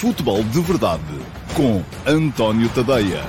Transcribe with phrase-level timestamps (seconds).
[0.00, 1.02] Futebol de Verdade
[1.56, 3.20] com António Tadeia.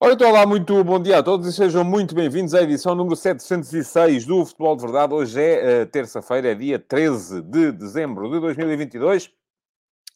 [0.00, 4.26] Então, olá, muito bom dia a todos e sejam muito bem-vindos à edição número 706
[4.26, 5.12] do Futebol de Verdade.
[5.12, 9.28] Hoje é uh, terça-feira, é dia 13 de dezembro de 2022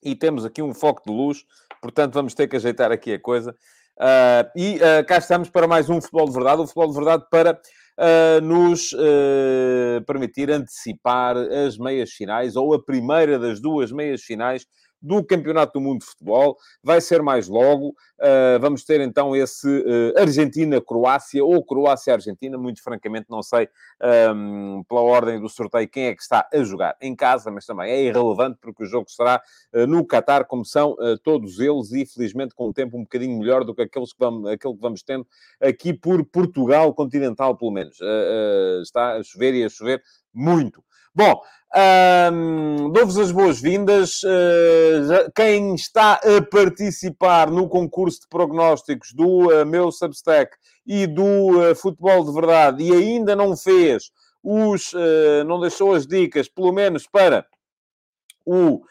[0.05, 1.45] e temos aqui um foco de luz,
[1.81, 3.57] portanto vamos ter que ajeitar aqui a coisa.
[4.01, 7.25] Uh, e uh, cá estamos para mais um Futebol de Verdade, o Futebol de Verdade
[7.31, 8.95] para uh, nos
[10.07, 14.67] permitir antecipar as meias finais, ou a primeira das duas meias finais
[15.03, 16.57] do Campeonato do Mundo de Futebol.
[16.83, 17.89] Vai ser mais logo.
[18.19, 22.57] Uh, vamos ter então esse uh, Argentina-Croácia ou Croácia-Argentina.
[22.57, 23.69] Muito francamente, não sei
[24.35, 27.91] um, pela ordem do sorteio quem é que está a jogar em casa, mas também
[27.91, 29.43] é irrelevante porque o jogo será
[29.75, 33.65] uh, no Qatar, como são todos eles, e felizmente com um tempo um bocadinho melhor
[33.65, 35.27] do que aqueles que vamos, aquele que vamos tendo
[35.61, 37.99] aqui por Portugal continental, pelo menos.
[38.83, 40.83] está a chover e a chover muito.
[41.15, 41.43] Bom,
[42.33, 44.23] um, dou-vos as boas-vindas.
[44.23, 51.71] Uh, quem está a participar no concurso de prognósticos do uh, meu Substack e do
[51.71, 54.11] uh, Futebol de Verdade e ainda não fez
[54.43, 54.93] os,
[55.47, 57.47] não deixou as dicas, pelo menos para
[58.45, 58.83] o,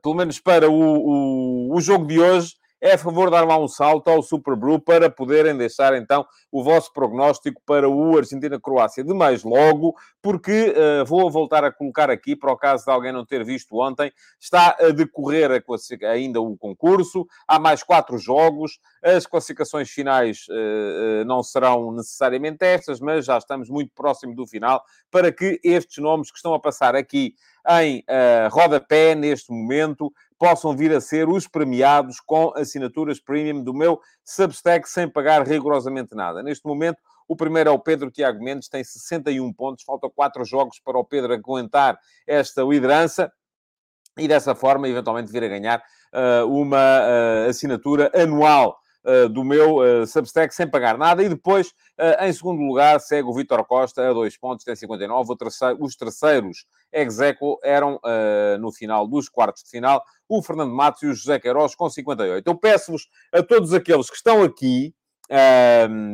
[0.00, 2.54] pelo menos para o, o, o jogo de hoje,
[2.84, 6.92] é favor dar lá um salto ao Super Blue para poderem deixar então o vosso
[6.92, 9.02] prognóstico para o Argentina-Croácia.
[9.02, 13.10] De mais logo, porque uh, vou voltar a colocar aqui, para o caso de alguém
[13.10, 18.78] não ter visto ontem, está a decorrer a ainda o concurso, há mais quatro jogos,
[19.02, 24.84] as classificações finais uh, não serão necessariamente estas, mas já estamos muito próximo do final,
[25.10, 27.34] para que estes nomes que estão a passar aqui
[27.80, 33.72] em uh, rodapé neste momento possam vir a ser os premiados com assinaturas premium do
[33.72, 36.42] meu Substack sem pagar rigorosamente nada.
[36.42, 40.78] Neste momento, o primeiro é o Pedro Tiago Mendes, tem 61 pontos, faltam 4 jogos
[40.78, 43.32] para o Pedro aguentar esta liderança
[44.18, 45.82] e dessa forma, eventualmente, vir a ganhar
[46.12, 48.78] uh, uma uh, assinatura anual
[49.30, 51.22] do meu uh, Substack sem pagar nada.
[51.22, 55.36] E depois, uh, em segundo lugar, segue o Vitor Costa a dois pontos, tem 59.
[55.36, 57.18] Terceiro, os terceiros ex
[57.62, 58.00] eram,
[58.60, 62.46] no final dos quartos de final, o Fernando Matos e o José Queiroz com 58.
[62.46, 64.94] Eu peço-vos a todos aqueles que estão aqui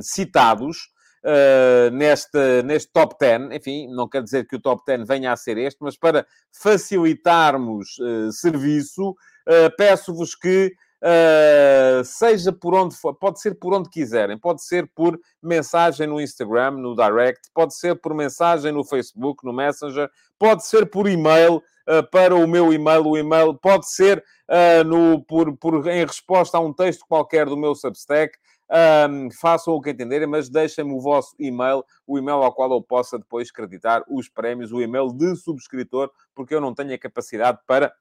[0.03, 0.91] citados,
[1.23, 3.53] Uh, neste, neste top 10.
[3.53, 7.99] Enfim, não quer dizer que o top 10 venha a ser este, mas para facilitarmos
[7.99, 10.73] uh, serviço, uh, peço-vos que
[11.03, 16.21] Uh, seja por onde for, pode ser por onde quiserem, pode ser por mensagem no
[16.21, 21.57] Instagram, no Direct, pode ser por mensagem no Facebook, no Messenger, pode ser por e-mail
[21.57, 26.59] uh, para o meu e-mail, o e-mail pode ser uh, no, por, por, em resposta
[26.59, 28.39] a um texto qualquer do meu Substack.
[28.73, 32.81] Um, façam o que entenderem, mas deixem-me o vosso e-mail, o e-mail ao qual eu
[32.81, 37.59] possa depois creditar os prémios, o e-mail de subscritor, porque eu não tenho a capacidade
[37.67, 37.93] para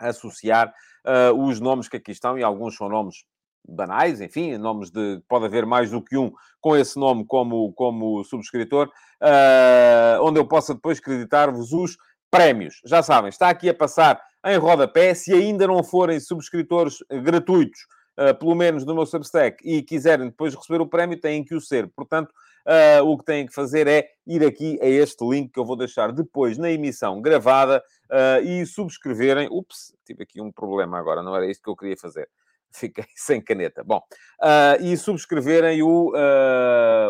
[0.00, 0.72] associar
[1.06, 3.24] uh, os nomes que aqui estão, e alguns são nomes
[3.68, 5.22] banais, enfim, nomes de...
[5.28, 10.46] Pode haver mais do que um com esse nome como, como subscritor, uh, onde eu
[10.46, 11.96] possa depois creditar-vos os
[12.30, 12.80] prémios.
[12.84, 15.14] Já sabem, está aqui a passar em rodapé.
[15.14, 17.80] Se ainda não forem subscritores gratuitos,
[18.18, 21.60] uh, pelo menos no meu Substack, e quiserem depois receber o prémio, têm que o
[21.60, 21.88] ser.
[21.94, 22.32] Portanto,
[22.70, 25.76] uh, o que têm que fazer é ir aqui a este link que eu vou
[25.76, 29.48] deixar depois na emissão gravada uh, e subscreverem.
[29.50, 32.28] Ups, tive aqui um problema agora, não era isto que eu queria fazer.
[32.72, 33.82] Fiquei sem caneta.
[33.82, 36.12] Bom, uh, e subscreverem o,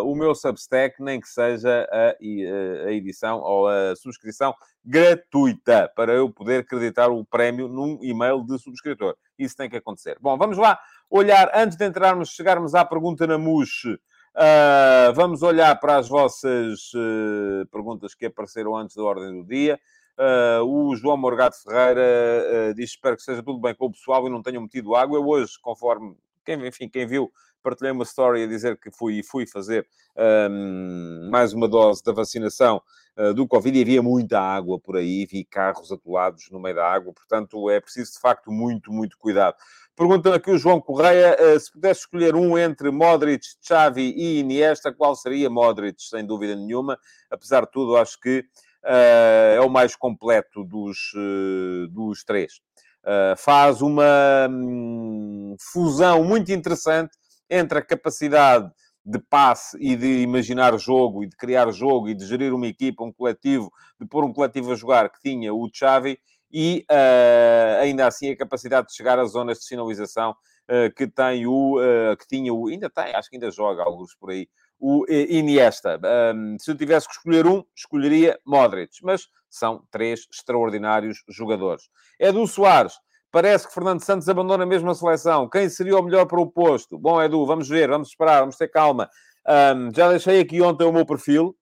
[0.03, 2.16] o meu Substack, nem que seja a,
[2.87, 8.59] a edição ou a subscrição gratuita, para eu poder acreditar o prémio num e-mail de
[8.59, 9.15] subscritor.
[9.38, 10.16] Isso tem que acontecer.
[10.19, 13.82] Bom, vamos lá olhar, antes de entrarmos, chegarmos à pergunta na MUS,
[14.41, 19.78] Uh, vamos olhar para as vossas uh, perguntas que apareceram antes da ordem do dia.
[20.19, 24.31] Uh, o João Morgado Ferreira diz: Espero que esteja tudo bem com o pessoal e
[24.31, 25.19] não tenham metido água.
[25.19, 27.31] Eu hoje, conforme quem, enfim, quem viu,
[27.62, 29.87] partilhei uma story a dizer que fui, fui fazer
[30.51, 32.83] um, mais uma dose da vacinação
[33.17, 36.87] uh, do Covid e havia muita água por aí, vi carros atolados no meio da
[36.87, 39.57] água, portanto é preciso de facto muito, muito cuidado.
[39.97, 44.93] Pergunta aqui o João Correia, uh, se pudesse escolher um entre Modric, Xavi e Iniesta,
[44.93, 46.99] qual seria Modric, sem dúvida nenhuma.
[47.31, 48.45] Apesar de tudo, acho que
[48.85, 51.12] uh, é o mais completo dos,
[51.91, 52.61] dos três.
[53.39, 57.17] Faz uma hum, fusão muito interessante
[57.50, 58.70] entre a capacidade
[59.05, 63.02] de passe e de imaginar jogo e de criar jogo e de gerir uma equipa,
[63.02, 66.19] um coletivo, de pôr um coletivo a jogar que tinha o Xavi
[66.52, 71.47] e uh, ainda assim a capacidade de chegar às zonas de sinalização uh, que tem
[71.47, 74.49] o uh, que tinha o ainda tem, acho que ainda joga alguns por aí,
[74.79, 76.00] o Iniesta.
[76.35, 81.91] Um, se eu tivesse que escolher um, escolheria Modric, mas são três extraordinários jogadores.
[82.19, 82.94] Edu Soares,
[83.31, 85.49] parece que Fernando Santos abandona mesmo a seleção.
[85.49, 86.99] Quem seria o melhor para o posto?
[86.99, 89.09] Bom, Edu, vamos ver, vamos esperar, vamos ter calma.
[89.47, 91.56] Um, já deixei aqui ontem o meu perfil.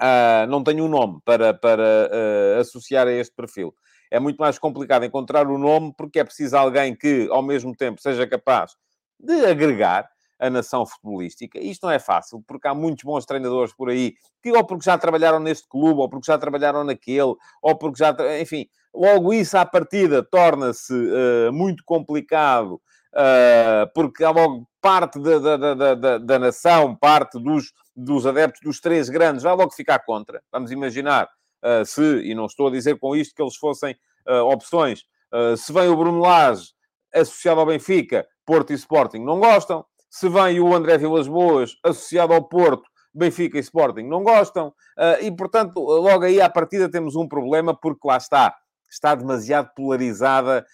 [0.00, 3.74] Uh, não tenho um nome para, para uh, associar a este perfil.
[4.10, 8.00] É muito mais complicado encontrar o nome porque é preciso alguém que, ao mesmo tempo,
[8.00, 8.76] seja capaz
[9.18, 10.08] de agregar
[10.38, 11.58] a nação futebolística.
[11.58, 14.98] Isto não é fácil, porque há muitos bons treinadores por aí que, ou porque já
[14.98, 18.14] trabalharam neste clube, ou porque já trabalharam naquele, ou porque já.
[18.40, 22.74] Enfim, logo isso à partida torna-se uh, muito complicado,
[23.12, 28.60] uh, porque há logo parte da, da, da, da, da nação, parte dos, dos adeptos
[28.62, 30.42] dos três grandes, vai logo ficar contra.
[30.50, 31.28] Vamos imaginar
[31.62, 33.94] uh, se, e não estou a dizer com isto que eles fossem
[34.50, 35.04] opções,
[35.56, 36.72] se vem o Bruno Lage
[37.14, 42.32] associado ao Benfica, Porto e Sporting não gostam se vem o André Vilas Boas associado
[42.32, 44.72] ao Porto, Benfica e Sporting não gostam.
[45.20, 48.54] E, portanto, logo aí à partida temos um problema, porque lá está.
[48.90, 50.66] Está demasiado polarizada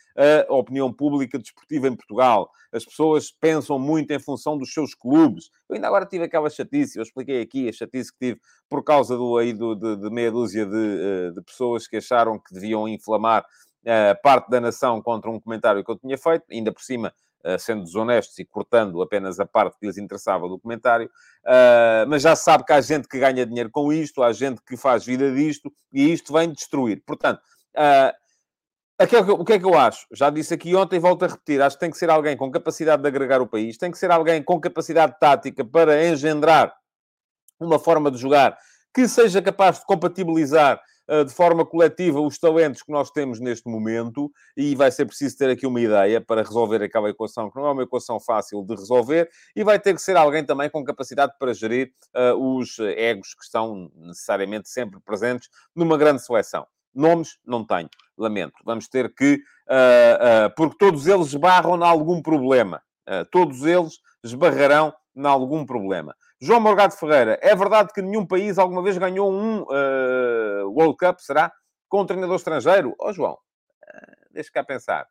[0.48, 2.50] a opinião pública desportiva em Portugal.
[2.72, 5.50] As pessoas pensam muito em função dos seus clubes.
[5.68, 9.16] Eu ainda agora tive aquela chatice, eu expliquei aqui a chatice que tive por causa
[9.16, 12.88] do, aí, do, de, de meia dúzia de, eh, de pessoas que acharam que deviam
[12.88, 17.12] inflamar uh, parte da nação contra um comentário que eu tinha feito, ainda por cima
[17.44, 21.10] eh, sendo desonestos e cortando apenas a parte que lhes interessava do comentário,
[21.44, 24.62] uh, mas já se sabe que há gente que ganha dinheiro com isto, há gente
[24.64, 27.02] que faz vida disto, e isto vem destruir.
[27.04, 27.42] Portanto,
[27.76, 28.12] uh,
[29.38, 30.06] o que é que eu acho?
[30.12, 31.60] Já disse aqui ontem e volto a repetir.
[31.60, 34.10] Acho que tem que ser alguém com capacidade de agregar o país, tem que ser
[34.10, 36.72] alguém com capacidade tática para engendrar
[37.58, 38.56] uma forma de jogar
[38.94, 43.68] que seja capaz de compatibilizar eh, de forma coletiva os talentos que nós temos neste
[43.68, 47.66] momento e vai ser preciso ter aqui uma ideia para resolver aquela equação, que não
[47.66, 51.32] é uma equação fácil de resolver, e vai ter que ser alguém também com capacidade
[51.38, 56.66] para gerir uh, os egos que estão necessariamente sempre presentes numa grande seleção.
[56.94, 58.54] Nomes não tenho, lamento.
[58.64, 62.82] Vamos ter que, uh, uh, porque todos eles esbarram em algum problema.
[63.30, 66.14] todos eles esbarrarão em algum problema.
[66.40, 71.18] João Morgado Ferreira, é verdade que nenhum país alguma vez ganhou um uh, World Cup,
[71.20, 71.52] será?
[71.88, 72.96] Com um treinador estrangeiro?
[72.98, 75.06] Ó oh, João, uh, deixa cá pensar.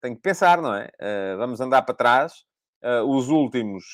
[0.00, 0.88] Tenho que pensar, não é?
[1.00, 2.44] Uh, vamos andar para trás.
[2.82, 3.84] Uh, os últimos,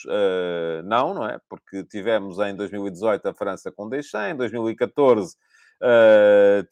[0.85, 1.39] não, não é?
[1.49, 5.37] Porque tivemos em 2018 a França com Deschamps, em 2014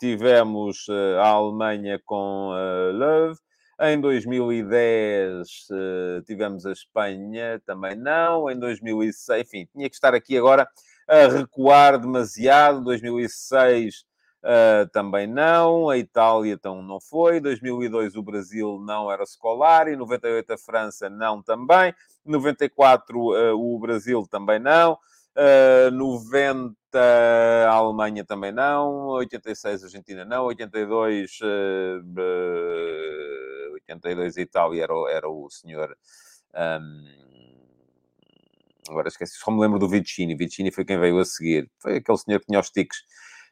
[0.00, 0.86] tivemos
[1.20, 2.50] a Alemanha com
[2.94, 3.38] Love,
[3.78, 8.50] em 2010 uh, tivemos a Espanha, também não.
[8.50, 10.66] Em 2006, enfim, tinha que estar aqui agora
[11.06, 12.82] a recuar demasiado.
[12.82, 14.05] 2006
[14.46, 15.90] uh, também não.
[15.90, 17.40] A Itália então não foi.
[17.40, 19.88] 2002 o Brasil não era escolar.
[19.88, 21.92] E 98 a França não também.
[22.24, 24.98] 94 uh, eh, o Brasil também não.
[25.36, 26.74] Uh, 90
[27.68, 32.02] a Alemanha também não, 86 a Argentina não, 82 uh,
[33.74, 35.94] 82 e tal, e era, era o senhor.
[36.54, 37.26] Um,
[38.88, 40.34] agora esqueci, só me lembro do Vicini.
[40.34, 41.70] Vicini foi quem veio a seguir.
[41.78, 42.98] Foi aquele senhor que tinha os tiques.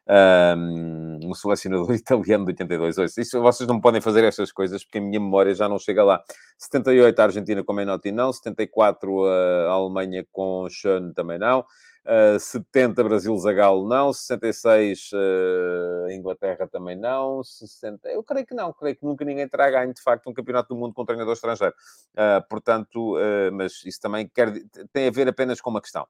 [0.07, 3.17] Um, um selecionador italiano de 82.
[3.17, 6.23] Isso, vocês não podem fazer estas coisas porque a minha memória já não chega lá.
[6.59, 11.65] 78 a Argentina com Menotti não, 74 a Alemanha com Schoen também não,
[12.05, 18.75] Uh, 70 Brasil Zagallo não, 66 uh, Inglaterra também não, 60 eu creio que não,
[18.75, 21.33] creio que nunca ninguém terá ganho de facto um campeonato do mundo com um treinador
[21.33, 21.75] estrangeiro.
[22.13, 23.17] Uh, portanto,
[23.55, 24.53] mas isso também quer,
[24.93, 26.07] tem a ver apenas com uma questão.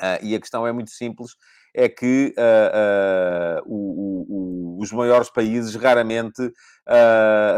[0.00, 1.32] Uh, e a questão é muito simples,
[1.74, 2.34] é que
[3.66, 6.50] o, o, o, os maiores países raramente,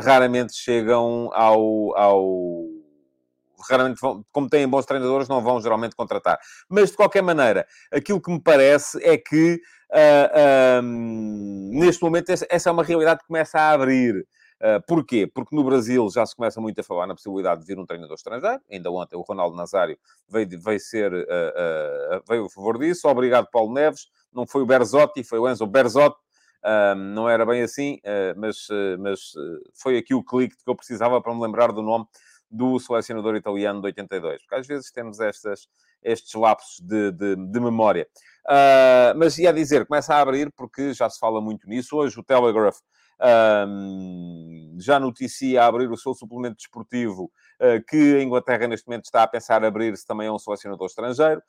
[0.02, 2.64] raramente chegam ao, ao
[3.68, 6.38] raramente vão, como têm bons treinadores, não vão geralmente contratar.
[6.68, 9.60] Mas, de qualquer maneira, aquilo que me parece é que,
[9.92, 14.26] uh, uh, neste momento, essa é uma realidade que começa a abrir.
[14.60, 15.26] Uh, porquê?
[15.26, 18.14] Porque no Brasil já se começa muito a falar na possibilidade de vir um treinador
[18.14, 18.60] estrangeiro.
[18.70, 19.98] Ainda ontem o Ronaldo Nazário
[20.28, 23.08] veio, veio, ser, uh, veio a favor disso.
[23.08, 24.08] Obrigado, Paulo Neves.
[24.32, 26.18] Não foi o Berzotti, foi o Enzo Berzotti.
[27.14, 27.98] não era bem assim,
[28.36, 28.68] mas,
[29.00, 29.32] mas
[29.74, 32.06] foi aqui o clique que eu precisava para me lembrar do nome
[32.50, 35.68] do selecionador italiano de 82, porque às vezes temos estas,
[36.02, 38.06] estes lapsos de, de, de memória.
[38.46, 41.96] Uh, mas ia dizer, começa a abrir, porque já se fala muito nisso.
[41.96, 42.78] Hoje o Telegraph
[43.68, 49.22] um, já noticia abrir o seu suplemento desportivo, uh, que a Inglaterra neste momento está
[49.22, 51.42] a pensar abrir-se também a um selecionador estrangeiro,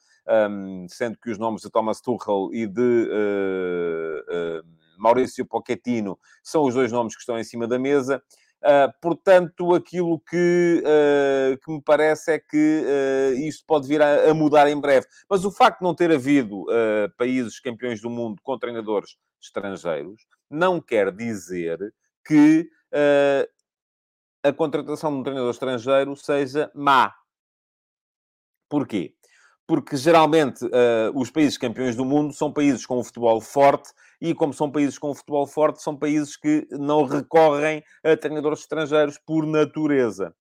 [0.49, 4.63] um, sendo que os nomes de Thomas Tuchel e de uh,
[4.97, 8.21] Maurício Pochettino são os dois nomes que estão em cima da mesa.
[8.63, 14.29] Uh, portanto, aquilo que, uh, que, me parece é que uh, isto pode vir a,
[14.29, 15.07] a, mudar em breve.
[15.27, 16.65] Mas o facto de não ter havido
[17.17, 21.79] países campeões do mundo com treinadores estrangeiros não quer dizer
[22.23, 22.69] que
[24.43, 27.13] a contratação de um treinador estrangeiro seja má.
[28.69, 29.15] Porquê?
[29.71, 30.69] Porque geralmente
[31.15, 34.99] os países campeões do mundo são países com um futebol forte e como são países
[34.99, 40.35] com futebol forte, são países que não recorrem a treinadores estrangeiros por natureza.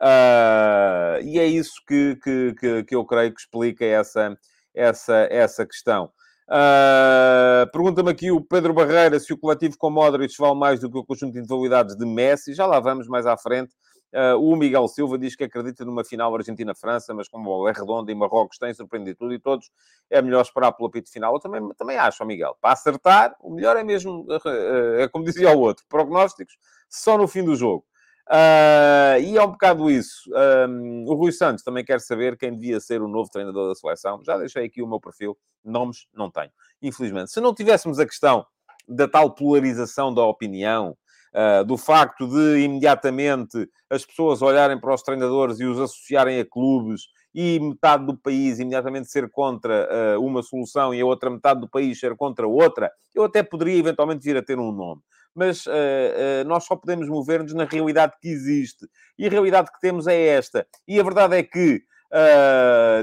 [0.00, 4.38] Uh, e é isso que, que, que, que, eu creio que explica essa,
[4.72, 6.12] essa, essa questão.
[6.48, 10.96] Uh, Pergunta-me aqui o Pedro Barreira se o coletivo com Modric vale mais do que
[10.96, 12.54] o conjunto de individualidades de Messi.
[12.54, 13.74] Já lá vamos mais à frente.
[14.14, 18.14] Uh, o Miguel Silva diz que acredita numa final Argentina-França, mas como é redonda e
[18.14, 19.70] Marrocos tem surpreendido tudo e todos,
[20.08, 21.34] é melhor esperar pelo apito final.
[21.34, 22.56] Eu também, também acho, Miguel.
[22.60, 26.56] Para acertar, o melhor é mesmo, uh, é como dizia o outro, prognósticos
[26.88, 27.84] só no fim do jogo.
[28.28, 30.28] Uh, e é um bocado isso.
[31.06, 34.20] O Rui Santos também quer saber quem devia ser o novo treinador da seleção.
[34.24, 35.36] Já deixei aqui o meu perfil.
[35.64, 36.50] Nomes não tenho,
[36.82, 37.30] infelizmente.
[37.30, 38.44] Se não tivéssemos a questão
[38.88, 40.96] da tal polarização da opinião,
[41.36, 46.44] uh, do facto de imediatamente as pessoas olharem para os treinadores e os associarem a
[46.44, 47.02] clubes
[47.34, 51.68] e metade do país imediatamente ser contra uh, uma solução e a outra metade do
[51.68, 55.02] país ser contra outra, eu até poderia eventualmente vir a ter um nome.
[55.34, 58.88] Mas uh, nós só podemos mover-nos na realidade que existe.
[59.18, 60.66] E a realidade que temos é esta.
[60.88, 61.82] E a verdade é que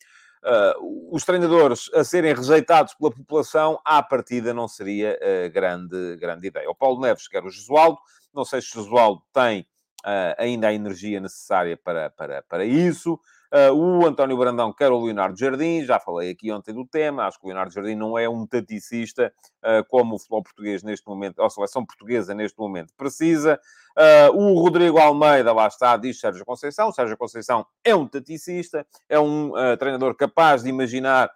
[0.44, 6.48] uh, os treinadores a serem rejeitados pela população, à partida não seria uh, grande, grande
[6.48, 6.70] ideia.
[6.70, 7.98] O Paulo Neves quer o Jesualdo,
[8.34, 9.62] não sei se o Jesualdo tem
[10.06, 13.20] uh, ainda a energia necessária para, para, para isso.
[13.52, 17.40] Uh, o António Brandão quer o Leonardo Jardim, já falei aqui ontem do tema, acho
[17.40, 21.42] que o Leonardo Jardim não é um taticista uh, como o futebol português neste momento,
[21.42, 23.60] a seleção portuguesa neste momento precisa.
[23.98, 26.92] Uh, o Rodrigo Almeida, lá está, diz Sérgio Conceição.
[26.92, 31.30] Sérgio Conceição é um taticista, é um treinador capaz de imaginar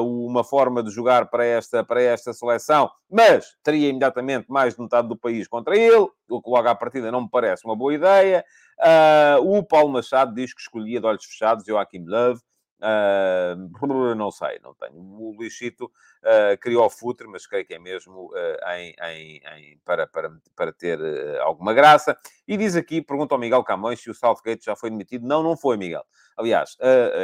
[0.00, 5.08] uma forma de jogar para esta, para esta seleção, mas teria imediatamente mais de metade
[5.08, 8.44] do país contra ele, o que logo à partida não me parece uma boa ideia.
[8.78, 12.40] Uh, o Paulo Machado diz que escolhia de olhos fechados Joaquim Love.
[12.78, 14.94] Uh, não sei, não tenho.
[14.96, 19.78] O Luixito uh, criou o futre, mas creio que é mesmo uh, em, em, em,
[19.84, 20.98] para, para, para ter
[21.40, 22.16] alguma graça.
[22.46, 25.26] E diz aqui, pergunta ao Miguel Camões se o Southgate já foi demitido.
[25.26, 26.04] Não, não foi, Miguel.
[26.36, 26.76] Aliás,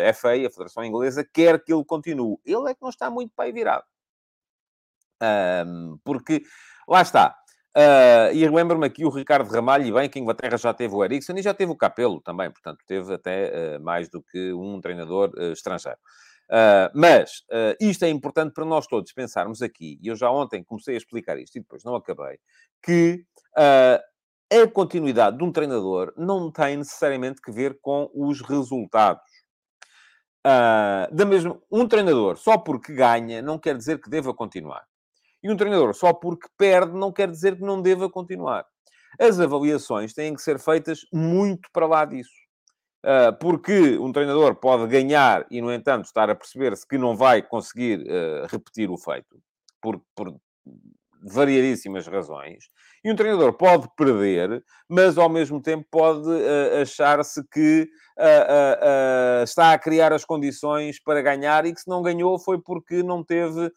[0.09, 2.39] a FA, a Federação Inglesa, quer que ele continue.
[2.45, 3.85] Ele é que não está muito para virado.
[6.03, 6.43] porque,
[6.89, 7.42] lá está,
[7.75, 11.03] Uh, e lembro-me aqui o Ricardo Ramalho, e bem que a Inglaterra já teve o
[11.03, 14.79] Ericsson e já teve o Capelo também, portanto, teve até uh, mais do que um
[14.79, 15.99] treinador uh, estrangeiro.
[16.95, 17.43] mas
[17.81, 21.39] isto é importante para nós todos pensarmos aqui, e eu já ontem comecei a explicar
[21.39, 22.39] isto e depois não acabei,
[22.83, 23.25] que
[23.57, 29.23] a continuidade de um treinador não tem necessariamente que ver com os resultados.
[30.45, 34.85] da mesma, um treinador, só porque ganha, não quer dizer que deva continuar.
[35.43, 38.65] E um treinador, só porque perde, não quer dizer que não deva continuar.
[39.19, 42.31] As avaliações têm que ser feitas muito para lá disso.
[43.05, 47.43] Uh, porque um treinador pode ganhar e, no entanto, estar a perceber-se que não vai
[47.43, 49.43] conseguir uh, repetir o feito,
[49.81, 50.33] por, por
[51.23, 52.65] variadíssimas razões.
[53.05, 59.43] E um treinador pode perder, mas ao mesmo tempo pode uh, achar-se que uh, uh,
[59.43, 63.25] está a criar as condições para ganhar e que se não ganhou foi porque não
[63.25, 63.71] teve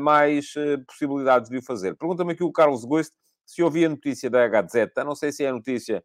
[0.00, 0.54] mais
[0.88, 1.94] possibilidades de o fazer.
[1.94, 3.12] Pergunta-me aqui o Carlos Goist
[3.46, 6.02] se ouvi a notícia da HZ, não sei se é a notícia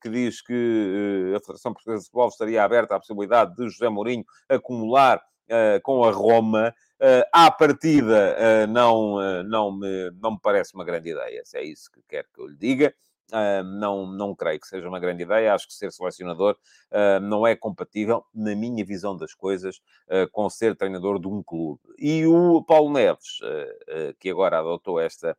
[0.00, 4.24] que diz que a Federação Portuguesa de Futebol estaria aberta à possibilidade de José Mourinho
[4.48, 5.20] acumular
[5.82, 6.74] com a Roma.
[7.00, 11.56] Uh, à partida, uh, não, uh, não, me, não me parece uma grande ideia, se
[11.56, 12.94] é isso que quer que eu lhe diga.
[13.30, 15.52] Uh, não, não creio que seja uma grande ideia.
[15.52, 16.56] Acho que ser selecionador
[16.90, 19.76] uh, não é compatível, na minha visão das coisas,
[20.08, 21.78] uh, com ser treinador de um clube.
[21.98, 23.38] E o Paulo Neves,
[24.18, 25.36] que agora adotou esta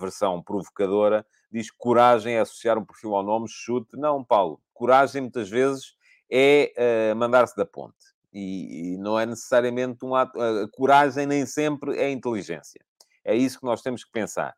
[0.00, 3.98] versão provocadora, diz que coragem é associar um perfil ao nome, chute.
[3.98, 5.94] Não, Paulo, coragem muitas vezes
[6.30, 8.15] é mandar-se da ponte.
[8.38, 10.38] E, e, não é necessariamente um ato.
[10.38, 12.84] A coragem nem sempre é inteligência.
[13.24, 14.54] É isso que nós temos que pensar.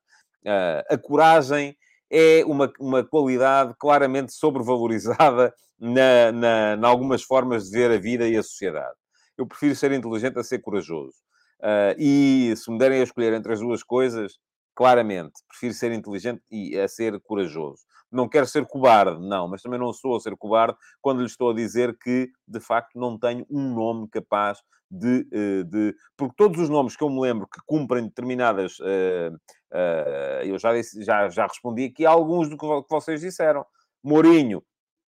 [0.90, 1.76] a coragem
[2.10, 8.26] é uma, uma qualidade claramente sobrevalorizada na, na, na algumas formas de ver a vida
[8.26, 8.96] e a sociedade.
[9.36, 11.14] Eu prefiro ser inteligente a ser corajoso.
[11.60, 14.38] Uh, e se me derem a escolher entre as duas coisas,
[14.74, 15.34] claramente.
[15.48, 17.82] Prefiro ser inteligente e a ser corajoso.
[18.10, 21.50] Não quero ser cobarde, não, mas também não sou a ser cobarde quando lhe estou
[21.50, 24.58] a dizer que, de facto, não tenho um nome capaz
[24.90, 25.94] de, eh, de...
[26.16, 28.78] Porque todos os nomes que eu me lembro que cumprem determinadas...
[28.80, 29.34] Uh,
[29.72, 33.66] uh, eu já, disse, já, já respondi aqui a alguns do que vocês disseram.
[34.02, 34.62] Mourinho,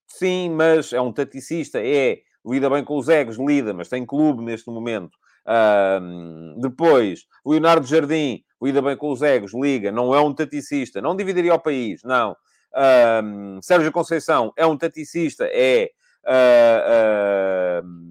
[0.07, 2.19] sim, mas é um taticista, é...
[2.45, 5.17] Lida bem com os egos, lida, mas tem clube neste momento.
[6.57, 11.55] Depois, Leonardo Jardim, lida bem com os egos, liga, não é um taticista, não dividiria
[11.55, 12.35] o país, não.
[12.77, 15.89] Uh, Sérgio Conceição é um taticista, é.
[16.23, 18.07] Uh,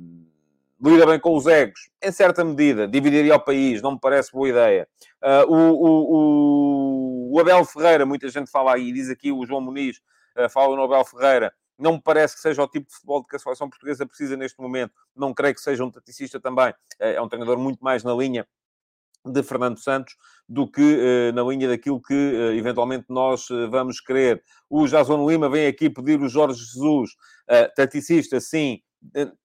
[0.83, 4.49] lida bem com os egos, em certa medida, dividiria o país, não me parece boa
[4.49, 4.89] ideia.
[5.23, 10.01] Uh, o, o, o, Abel Ferreira, muita gente fala aí, diz aqui o João Muniz,
[10.37, 13.37] uh, fala no Abel Ferreira, não me parece que seja o tipo de futebol que
[13.37, 14.95] a seleção portuguesa precisa neste momento.
[15.15, 16.73] Não creio que seja um taticista também.
[16.99, 18.47] Eh, é um treinador muito mais na linha
[19.27, 20.15] de Fernando Santos
[20.49, 24.43] do que uh, na linha daquilo que uh, eventualmente nós uh, vamos querer.
[24.71, 27.11] O Jason Lima vem aqui pedir o Jorge Jesus,
[27.77, 28.81] taticista, sim.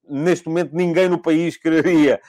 [0.10, 2.20] Neste momento ninguém no país quereria,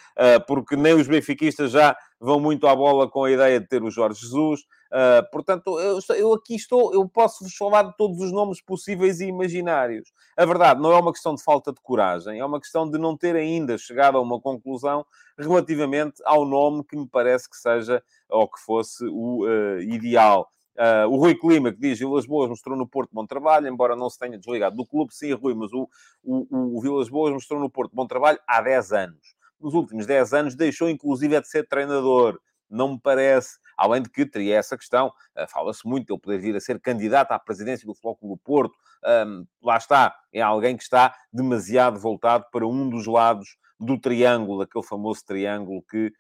[0.47, 3.91] porque nem os benfiquistas já vão muito à bola com a ideia de ter o
[3.91, 4.61] Jorge Jesus.
[4.93, 9.21] Uh, portanto, eu, eu, aqui estou, eu posso vos falar de todos os nomes possíveis
[9.21, 10.13] e imaginários.
[10.37, 13.17] A verdade não é uma questão de falta de coragem, é uma questão de não
[13.17, 15.03] ter ainda chegado a uma conclusão
[15.39, 20.47] relativamente ao nome que me parece que seja ou que fosse o uh, ideal.
[20.77, 24.11] Uh, o Rui Clima, que diz Vilas Boas mostrou no Porto bom trabalho, embora não
[24.11, 25.89] se tenha desligado do clube, sim, Rui, mas o,
[26.23, 29.35] o, o Vilas Boas mostrou no Porto bom trabalho há 10 anos.
[29.59, 32.39] Nos últimos 10 anos deixou, inclusive, de ser treinador.
[32.69, 36.39] Não me parece Além de que teria essa questão, eh, fala-se muito de ele poder
[36.39, 38.75] vir a ser candidato à presidência do Clube do Porto.
[39.05, 44.63] Um, lá está, é alguém que está demasiado voltado para um dos lados do triângulo,
[44.63, 46.13] aquele famoso triângulo que,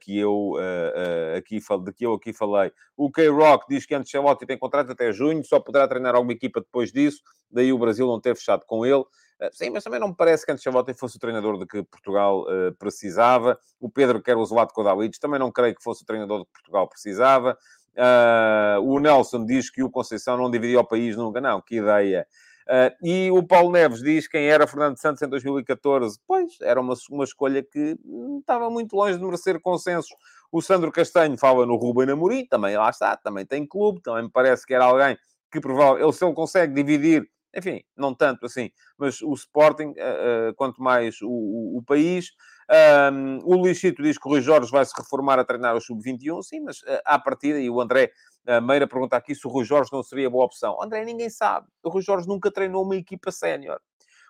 [0.00, 2.72] que eu, uh, uh, aqui, de que eu aqui falei.
[2.96, 6.92] O K-Rock diz que Ancelotti tem contrato até junho, só poderá treinar alguma equipa depois
[6.92, 7.20] disso,
[7.50, 9.04] daí o Brasil não ter fechado com ele.
[9.40, 12.42] Eh, sim, mas também não me parece que Ancelotti fosse o treinador de que Portugal
[12.42, 13.58] uh, precisava.
[13.80, 16.52] O Pedro quer o Zlatko Dalic, também não creio que fosse o treinador de que
[16.52, 17.56] Portugal precisava.
[17.96, 21.40] Uh, o Nelson diz que o Conceição não dividia o país nunca.
[21.40, 22.26] Não, que ideia.
[22.68, 26.18] Uh, e o Paulo Neves diz quem era Fernando Santos em 2014.
[26.26, 27.96] Pois, era uma, uma escolha que
[28.40, 30.14] estava muito longe de merecer consenso.
[30.50, 34.30] O Sandro Castanho fala no Ruben Amorim, também lá está, também tem clube, também me
[34.30, 35.16] parece que era alguém
[35.50, 40.50] que provavelmente, ele se ele consegue dividir enfim, não tanto assim, mas o Sporting, uh,
[40.50, 42.32] uh, quanto mais o, o, o país.
[42.68, 46.42] Um, o Luizito diz que o Rui Jorge vai se reformar a treinar o Sub-21,
[46.42, 48.10] sim, mas uh, à partida, e o André
[48.48, 50.82] uh, Meira pergunta aqui se o Rui Jorge não seria boa opção.
[50.82, 51.68] André, ninguém sabe.
[51.82, 53.80] O Rui Jorge nunca treinou uma equipa sénior.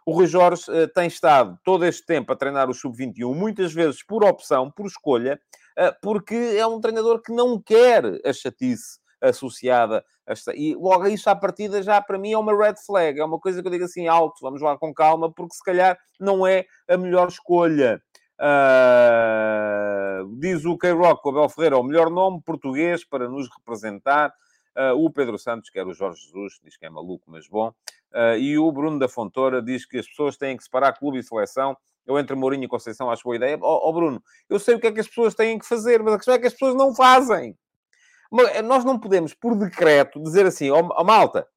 [0.04, 4.02] O Rui Jorge uh, tem estado todo este tempo a treinar o Sub-21, muitas vezes
[4.02, 5.40] por opção, por escolha,
[6.00, 10.54] porque é um treinador que não quer a chatice associada a esta...
[10.54, 13.60] E logo isso à partida já para mim é uma red flag, é uma coisa
[13.60, 16.96] que eu digo assim alto, vamos lá com calma, porque se calhar não é a
[16.96, 18.02] melhor escolha.
[18.38, 24.32] Uh, diz o K-Rock, o Abel Ferreira, é o melhor nome português para nos representar.
[24.76, 27.72] Uh, o Pedro Santos, que era o Jorge Jesus, diz que é maluco, mas bom.
[28.12, 31.22] Uh, e o Bruno da Fontoura diz que as pessoas têm que separar clube e
[31.22, 31.76] seleção.
[32.06, 33.58] Eu entre Mourinho e Conceição acho boa ideia.
[33.60, 36.02] Ó oh, oh, Bruno, eu sei o que é que as pessoas têm que fazer,
[36.02, 37.56] mas a questão é que as pessoas não fazem.
[38.52, 41.48] Eh, nós não podemos, por decreto, dizer assim, ó oh, oh, malta,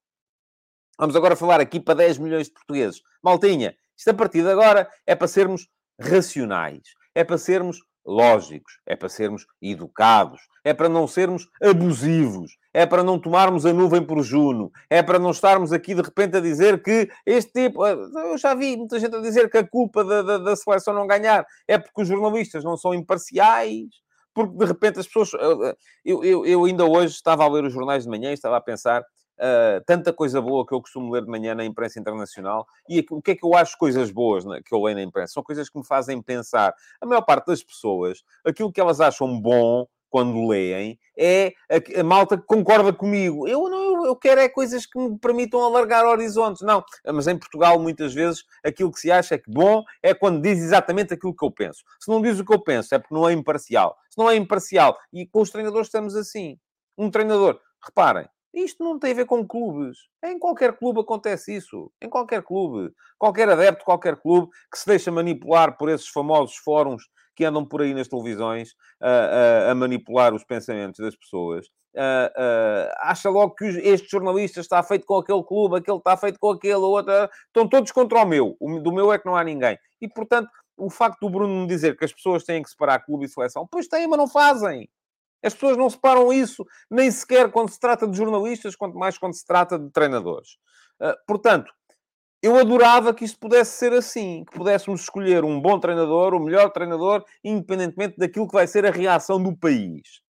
[0.98, 3.02] vamos agora falar aqui para 10 milhões de portugueses.
[3.22, 5.68] Maltinha, isto a partir de agora é para sermos
[6.00, 6.82] racionais,
[7.14, 13.04] é para sermos lógicos, é para sermos educados, é para não sermos abusivos, é para
[13.04, 16.82] não tomarmos a nuvem por Juno, é para não estarmos aqui de repente a dizer
[16.82, 17.86] que este tipo.
[17.86, 17.96] Eh,
[18.32, 21.08] eu já vi muita gente a dizer que a culpa da, da, da seleção não
[21.08, 23.90] ganhar é porque os jornalistas não são imparciais,
[24.34, 25.32] porque de repente as pessoas.
[26.06, 28.62] Eu, eu, eu ainda hoje estava a ler os jornais de manhã e estava a
[28.62, 29.04] pensar.
[29.40, 32.68] Uh, tanta coisa boa que eu costumo ler de manhã na imprensa internacional.
[32.90, 35.34] E o que é que eu acho coisas boas né, que eu leio na imprensa?
[35.34, 36.74] São coisas que me fazem pensar.
[37.00, 42.04] A maior parte das pessoas, aquilo que elas acham bom quando leem, é a, a,
[42.04, 43.48] malta que concorda comigo.
[43.48, 46.62] Eu não, eu quero é coisas que me permitam alargar horizontes.
[46.62, 50.60] Não, mas em Portugal, muitas vezes, aquilo que se acha que bom é quando diz
[50.60, 51.84] exatamente aquilo que eu penso.
[52.00, 53.96] Se não diz o que eu penso, é porque não é imparcial.
[54.10, 56.58] Se não é imparcial, e com os treinadores estamos assim.
[56.98, 59.98] Um treinador, reparem, isto não tem a ver com clubes.
[60.24, 61.92] Em qualquer clube acontece isso.
[62.02, 62.94] Em qualquer clube.
[63.18, 67.04] Qualquer adepto, qualquer clube que se deixa manipular por esses famosos fóruns
[67.36, 69.10] que andam por aí nas televisões a,
[69.68, 71.68] a, a manipular os pensamentos das pessoas.
[71.96, 76.38] Uh, uh, acha logo que este jornalista está feito com aquele clube, aquele está feito
[76.40, 77.14] com aquele, outro.
[77.48, 78.56] Estão todos contra o meu.
[78.60, 79.78] O, do meu é que não há ninguém.
[80.02, 83.26] E, portanto, o facto do Bruno me dizer que as pessoas têm que separar clube
[83.26, 84.90] e seleção, pois têm, mas não fazem.
[85.44, 89.34] As pessoas não separam isso, nem sequer quando se trata de jornalistas, quanto mais quando
[89.34, 90.58] se trata de treinadores.
[91.02, 91.72] Uh, portanto,
[92.42, 96.70] eu adorava que isto pudesse ser assim, que pudéssemos escolher um bom treinador, o melhor
[96.72, 100.22] treinador, independentemente daquilo que vai ser a reação do país.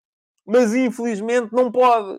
[0.47, 2.19] Mas infelizmente não pode.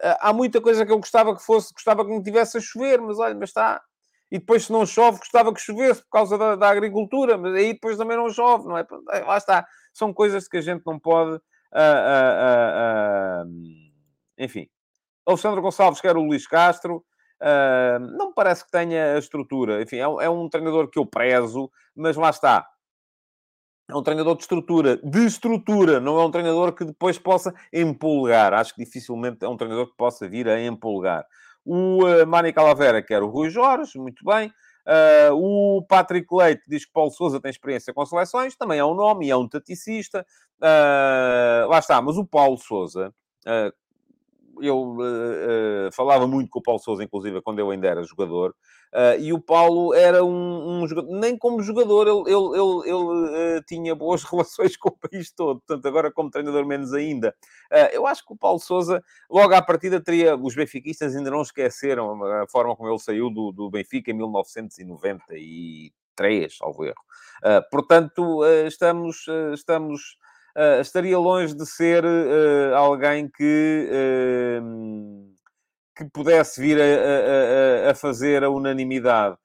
[0.00, 3.00] Ah, há muita coisa que eu gostava que fosse, gostava que não tivesse a chover,
[3.00, 3.82] mas olha, mas está.
[4.30, 7.74] E depois, se não chove, gostava que chovesse por causa da, da agricultura, mas aí
[7.74, 8.86] depois também não chove, não é?
[9.26, 9.66] Lá está.
[9.92, 11.38] São coisas que a gente não pode.
[14.38, 14.68] Enfim.
[15.26, 17.04] Alexandre Gonçalves quer o Luís Castro.
[18.16, 19.82] Não me parece que tenha a estrutura.
[19.82, 22.66] Enfim, é, é, um treinador que eu prezo, mas lá está.
[23.88, 24.96] É um treinador de estrutura.
[24.98, 28.54] De estrutura, não é um treinador que depois possa empolgar.
[28.54, 31.26] Acho que dificilmente é um treinador que possa vir a empolgar.
[31.64, 34.52] O uh, Mani Calavera quer o Rui Jorge, muito bem.
[34.86, 38.94] Uh, o Patrick Leite diz que Paulo Souza tem experiência com seleções, também é um
[38.94, 40.26] nome e é um taticista.
[40.58, 43.14] Uh, lá está, mas o Paulo Souza,
[43.46, 43.72] uh,
[44.60, 48.54] eu uh, uh, falava muito com o Paulo Sousa, inclusive, quando eu ainda era jogador,
[48.92, 53.62] uh, e o Paulo era um, um, jogador, nem como jogador, ele, ele, ele, ele
[53.62, 57.34] tinha boas relações com o país todo, portanto, agora como treinador, menos ainda.
[57.92, 60.36] eu acho que o Paulo Sousa, logo à partida, teria.
[60.36, 66.56] Os benfiquistas ainda não esqueceram a forma como ele saiu do, do Benfica em 1993,
[66.56, 67.02] salvo erro.
[67.70, 69.26] portanto, estamos.
[69.52, 70.16] estamos
[70.56, 73.88] uh, estaria longe de ser uh, alguém que,
[74.60, 75.31] uh,
[75.94, 79.36] que pudesse vir a, a, a, fazer a unanimidade.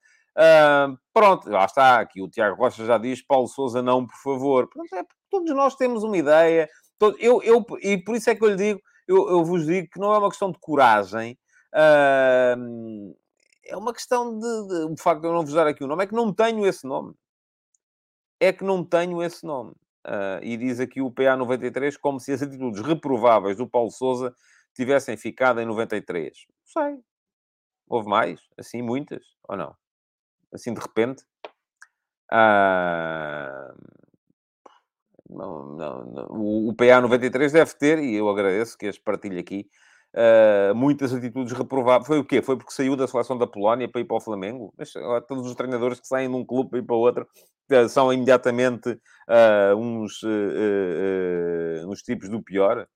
[1.14, 4.70] pronto, lá está, aqui o Tiago Rocha já diz, Paulo Souza não, por favor.
[4.70, 8.44] Pronto, é, todos nós temos uma ideia, todo, eu, eu, e por isso é que
[8.44, 11.38] eu lhe digo, eu, eu vos digo que não é uma questão de coragem,
[13.70, 16.04] é uma questão de, de, o facto de eu não vos dar aqui o nome,
[16.04, 17.14] é que não tenho esse nome.
[18.40, 19.72] É que não tenho esse nome.
[20.06, 24.34] Uh, e diz aqui o PA93 como se as atitudes reprováveis do Paulo Souza
[24.78, 26.46] tivessem ficado em 93.
[26.48, 27.00] Não sei.
[27.90, 28.40] Houve mais?
[28.58, 29.24] Assim, muitas?
[29.50, 29.76] Ou não?
[30.54, 31.24] Assim, de repente?
[32.32, 33.98] Uh...
[35.30, 36.28] Não, não, não.
[36.30, 39.70] O, o PA93 deve ter, e eu agradeço que as partilhe aqui,
[40.16, 42.08] uh, muitas atitudes reprováveis.
[42.08, 42.42] Foi o quê?
[42.42, 44.74] Foi porque saiu da seleção da Polónia para ir para o Flamengo?
[44.78, 44.94] Mas,
[45.28, 47.28] todos os treinadores que saem de um clube para ir para outro
[47.72, 50.22] uh, são imediatamente uh, uns,
[51.86, 52.88] uns tipos do pior.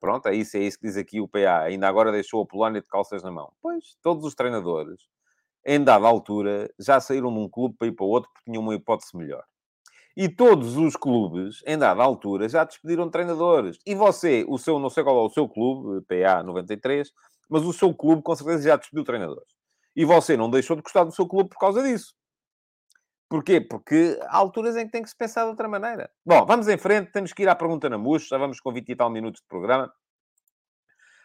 [0.00, 1.62] Pronto, é isso, é isso que diz aqui o PA.
[1.62, 3.52] Ainda agora deixou a Polónia de calças na mão.
[3.62, 5.00] Pois, todos os treinadores,
[5.64, 8.74] em dada altura, já saíram de um clube para ir para outro porque tinham uma
[8.74, 9.44] hipótese melhor.
[10.16, 13.78] E todos os clubes, em dada altura, já despediram treinadores.
[13.86, 17.12] E você, o seu, não sei qual é o seu clube, PA 93,
[17.48, 19.54] mas o seu clube com certeza já despediu treinadores.
[19.94, 22.14] E você não deixou de gostar do seu clube por causa disso.
[23.30, 23.60] Porquê?
[23.60, 26.10] Porque há alturas em que tem que se pensar de outra maneira.
[26.26, 28.88] Bom, vamos em frente, temos que ir à pergunta na MUS, já vamos com 20
[28.88, 29.90] e tal minutos de programa.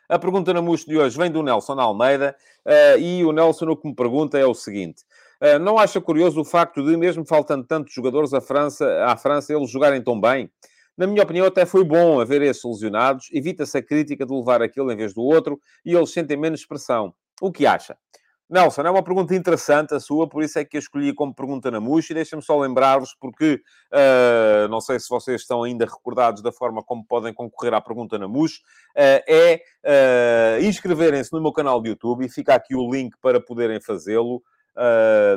[0.07, 3.75] A pergunta na MUS de hoje vem do Nelson Almeida, uh, e o Nelson o
[3.75, 5.03] que me pergunta é o seguinte:
[5.41, 9.51] uh, não acha curioso o facto de, mesmo faltando tantos jogadores à França, à França
[9.51, 10.51] eles jogarem tão bem?
[10.95, 14.93] Na minha opinião, até foi bom haver esses lesionados, evita-se a crítica de levar aquele
[14.93, 17.15] em vez do outro e eles sentem menos pressão.
[17.41, 17.97] O que acha?
[18.47, 21.71] Nelson, é uma pergunta interessante a sua, por isso é que a escolhi como pergunta
[21.71, 22.11] na MUX.
[22.11, 26.83] E deixa-me só lembrar-vos, porque uh, não sei se vocês estão ainda recordados da forma
[26.83, 31.89] como podem concorrer à pergunta na MUX, uh, é uh, inscreverem-se no meu canal de
[31.89, 34.43] YouTube e fica aqui o link para poderem fazê-lo.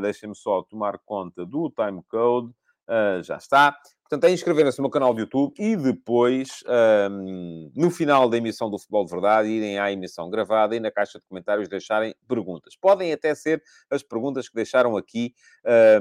[0.02, 2.52] Deixem-me só tomar conta do timecode.
[2.88, 3.76] Uh, já está.
[4.08, 6.64] Portanto, é inscreverem-se no meu canal de YouTube e depois,
[7.10, 10.90] um, no final da emissão do Futebol de Verdade, irem à emissão gravada e na
[10.90, 12.74] caixa de comentários deixarem perguntas.
[12.74, 15.34] Podem até ser as perguntas que deixaram aqui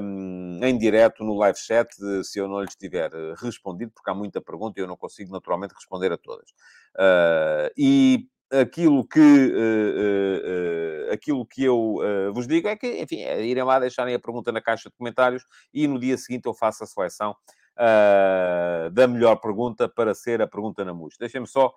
[0.00, 1.86] um, em direto no live chat,
[2.24, 5.30] se eu não lhes tiver eh, respondido, porque há muita pergunta e eu não consigo
[5.30, 6.48] naturalmente responder a todas.
[6.96, 11.96] Uh, e aquilo que, uh, uh, aquilo que eu
[12.32, 15.44] vos digo é que, enfim, é irem lá deixarem a pergunta na caixa de comentários
[15.72, 17.36] e no dia seguinte eu faço a seleção
[17.78, 21.16] uh, da melhor pergunta para ser a pergunta na MUS.
[21.18, 21.72] Deixem-me só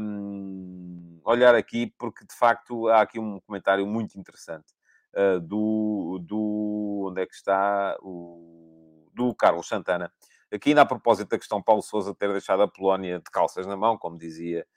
[0.00, 4.72] um, olhar aqui, porque de facto há aqui um comentário muito interessante
[5.14, 7.08] uh, do, do.
[7.10, 7.96] Onde é que está?
[8.02, 10.10] O, do Carlos Santana.
[10.50, 13.76] Aqui, ainda a propósito da questão Paulo Souza ter deixado a Polónia de calças na
[13.76, 14.71] mão, como dizia uh,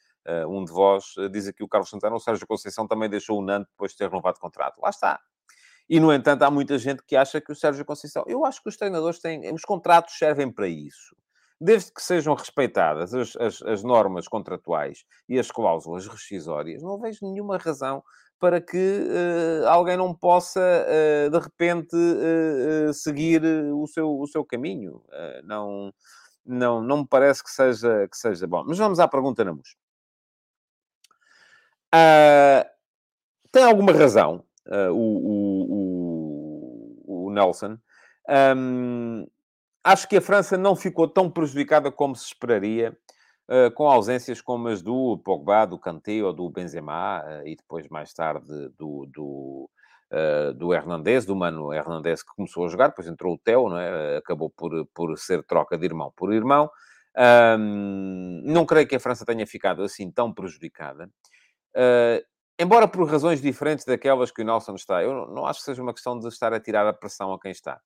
[0.47, 3.69] um de vós, diz aqui o Carlos Santana, o Sérgio Conceição também deixou o Nantes
[3.71, 4.79] depois de ter renovado o contrato.
[4.81, 5.19] Lá está.
[5.87, 8.23] E, no entanto, há muita gente que acha que o Sérgio Conceição...
[8.27, 9.53] Eu acho que os treinadores têm...
[9.53, 11.15] Os contratos servem para isso.
[11.61, 17.19] Desde que sejam respeitadas as, as, as normas contratuais e as cláusulas rescisórias, não vejo
[17.21, 18.03] nenhuma razão
[18.39, 23.41] para que uh, alguém não possa, uh, de repente, uh, seguir
[23.73, 25.01] o, seu, o seu caminho.
[25.43, 25.93] não
[26.45, 28.63] não, não me parece que seja, que seja bom.
[28.67, 29.75] Mas vamos à pergunta na MUS.
[31.95, 32.65] Uh,
[33.51, 35.31] tem alguma razão uh, o,
[37.07, 37.77] o, o, Nelson.
[38.57, 39.25] Um,
[39.81, 42.97] acho que a França não ficou tão prejudicada como se esperaria
[43.49, 48.13] uh, com ausências como as do Pogba, do Kanté ou do Benzema e depois mais
[48.13, 49.69] tarde do, do,
[50.57, 54.17] do Hernandez, do Mano Hernandez que começou a jogar, depois entrou o Theo, não é?
[54.17, 56.69] acabou por, por ser troca de irmão por irmão.
[57.17, 61.09] Um, não creio que a França tenha ficado assim tão prejudicada.
[61.75, 62.23] Uh,
[62.57, 65.93] embora por razões diferentes daquelas que o Nelson está, eu não acho que seja uma
[65.93, 67.81] questão de estar a tirar a pressão a quem está.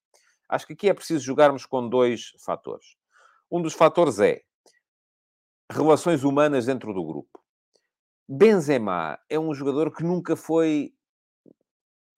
[0.47, 2.95] Acho que aqui é preciso jogarmos com dois fatores.
[3.51, 4.41] Um dos fatores é
[5.71, 7.39] relações humanas dentro do grupo.
[8.27, 10.93] Benzema é um jogador que nunca foi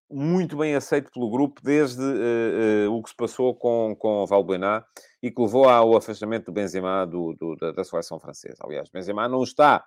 [0.10, 4.27] muito bem aceito pelo grupo desde uh, uh, o que se passou com, com o
[4.27, 4.86] Valbuena
[5.23, 8.57] e que levou ao afastamento do Benzema do, do, da, da seleção francesa.
[8.62, 9.86] Aliás, Benzema não está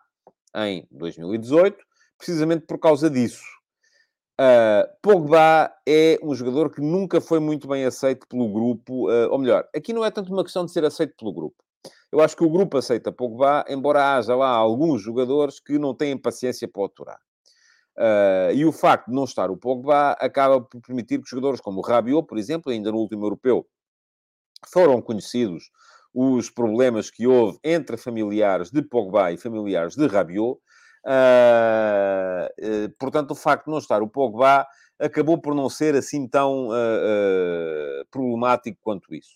[0.54, 1.76] em 2018,
[2.16, 3.42] precisamente por causa disso.
[4.40, 9.38] Uh, Pogba é um jogador que nunca foi muito bem aceito pelo grupo, uh, ou
[9.38, 11.56] melhor, aqui não é tanto uma questão de ser aceito pelo grupo.
[12.10, 16.16] Eu acho que o grupo aceita Pogba, embora haja lá alguns jogadores que não têm
[16.16, 17.20] paciência para aturar.
[17.96, 21.78] Uh, e o facto de não estar o Pogba acaba por permitir que jogadores como
[21.78, 23.64] o Rabiot, por exemplo, ainda no último europeu,
[24.66, 25.70] foram conhecidos
[26.14, 30.60] os problemas que houve entre familiares de Pogba e familiares de Rabiot.
[31.04, 34.64] Uh, uh, portanto, o facto de não estar o Pogba
[34.98, 39.34] acabou por não ser assim tão uh, problemático quanto isso.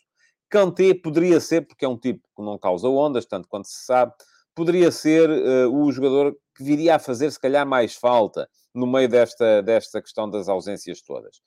[0.49, 4.13] Kanté poderia ser, porque é um tipo que não causa ondas, tanto quanto se sabe,
[4.55, 5.29] poderia ser
[5.71, 10.29] o jogador que viria a fazer, se calhar, mais falta no meio desta, desta questão
[10.29, 11.43] das ausências todas.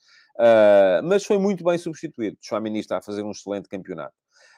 [1.03, 2.37] mas foi muito bem substituído.
[2.41, 4.13] Chouamini está a fazer um excelente campeonato.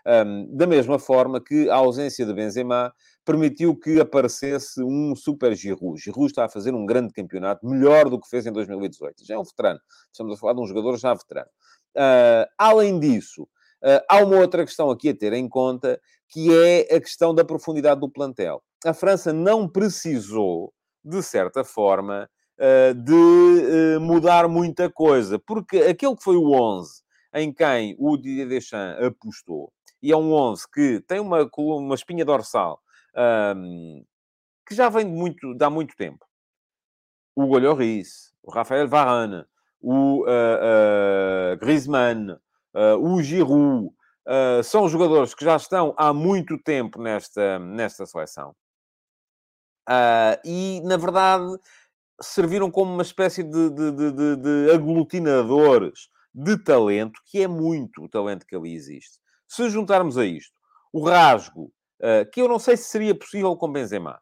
[0.05, 2.93] Um, da mesma forma que a ausência de Benzema
[3.25, 5.99] permitiu que aparecesse um super Giroud.
[5.99, 9.25] Giroud está a fazer um grande campeonato, melhor do que fez em 2018.
[9.25, 9.79] Já é um veterano.
[10.11, 11.49] Estamos a falar de um jogador já veterano.
[11.95, 16.95] Uh, além disso, uh, há uma outra questão aqui a ter em conta, que é
[16.95, 18.61] a questão da profundidade do plantel.
[18.83, 26.23] A França não precisou, de certa forma, uh, de mudar muita coisa, porque aquele que
[26.23, 27.03] foi o 11
[27.35, 29.71] em quem o Didier Deschamps apostou,
[30.03, 32.83] e é um 11 que tem uma, uma espinha dorsal
[33.55, 34.05] um,
[34.67, 36.25] que já vem de, muito, de há muito tempo.
[37.35, 39.45] O Golhoris, o Rafael Varane,
[39.81, 43.89] o uh, uh, Griezmann, uh, o Giroud,
[44.63, 48.55] são jogadores que já estão há muito tempo nesta, nesta seleção.
[50.45, 51.59] e, na verdade,
[52.21, 58.07] serviram como uma espécie de, de, de, de aglutinadores de talento, que é muito o
[58.07, 59.19] talento que ali existe.
[59.47, 60.53] Se juntarmos a isto
[60.91, 64.21] o rasgo, uh, que eu não sei se seria possível com Benzema,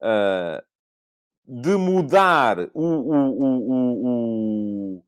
[0.00, 0.62] uh,
[1.44, 3.42] de mudar o, o,
[4.96, 5.04] o,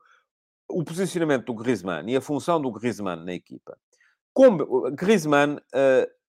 [0.69, 3.79] o, posicionamento do Griezmann e a função do Griezmann na equipa.
[4.33, 4.57] Com
[4.93, 6.20] Griezmann uh,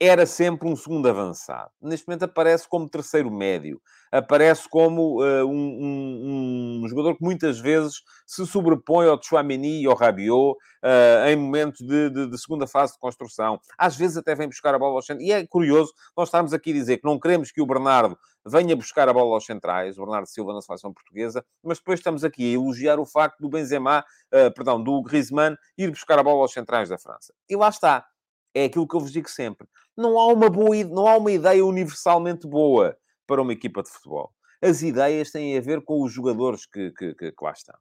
[0.00, 1.70] era sempre um segundo avançado.
[1.80, 3.82] Neste momento aparece como terceiro médio.
[4.10, 9.86] Aparece como uh, um, um, um, jogador que muitas vezes se sobrepõe ao Chouameni e
[9.86, 13.60] ao Rabiot uh, em momentos de, de, de, segunda fase de construção.
[13.76, 15.26] Às vezes até vem buscar a bola aos centros.
[15.26, 18.74] E é curioso, nós estamos aqui a dizer que não queremos que o Bernardo venha
[18.74, 22.50] buscar a bola aos centrais, o Bernardo Silva na seleção portuguesa, mas depois estamos aqui
[22.50, 26.52] a elogiar o facto do Benzema, uh, perdão, do Griezmann ir buscar a bola aos
[26.54, 27.34] centrais da França.
[27.48, 28.06] E lá está
[28.54, 29.66] é aquilo que eu vos digo sempre.
[29.96, 34.32] Não há uma, boa, não há uma ideia universalmente boa para uma equipa de futebol.
[34.62, 37.76] As ideias têm a ver com os jogadores que, que, que, que lá estão.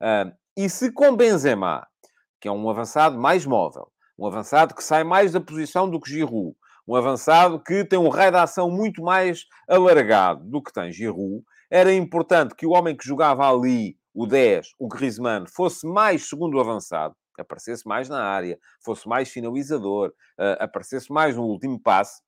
[0.00, 1.86] Uh, e se com Benzema,
[2.40, 6.10] que é um avançado mais móvel, um avançado que sai mais da posição do que
[6.10, 10.92] Giroud, um avançado que tem um raio de ação muito mais alargado do que tem
[10.92, 16.28] Giroud, era importante que o homem que jogava ali, o 10, o Griezmann, fosse mais
[16.28, 22.22] segundo avançado, aparecesse mais na área, fosse mais finalizador, uh, aparecesse mais no último passe.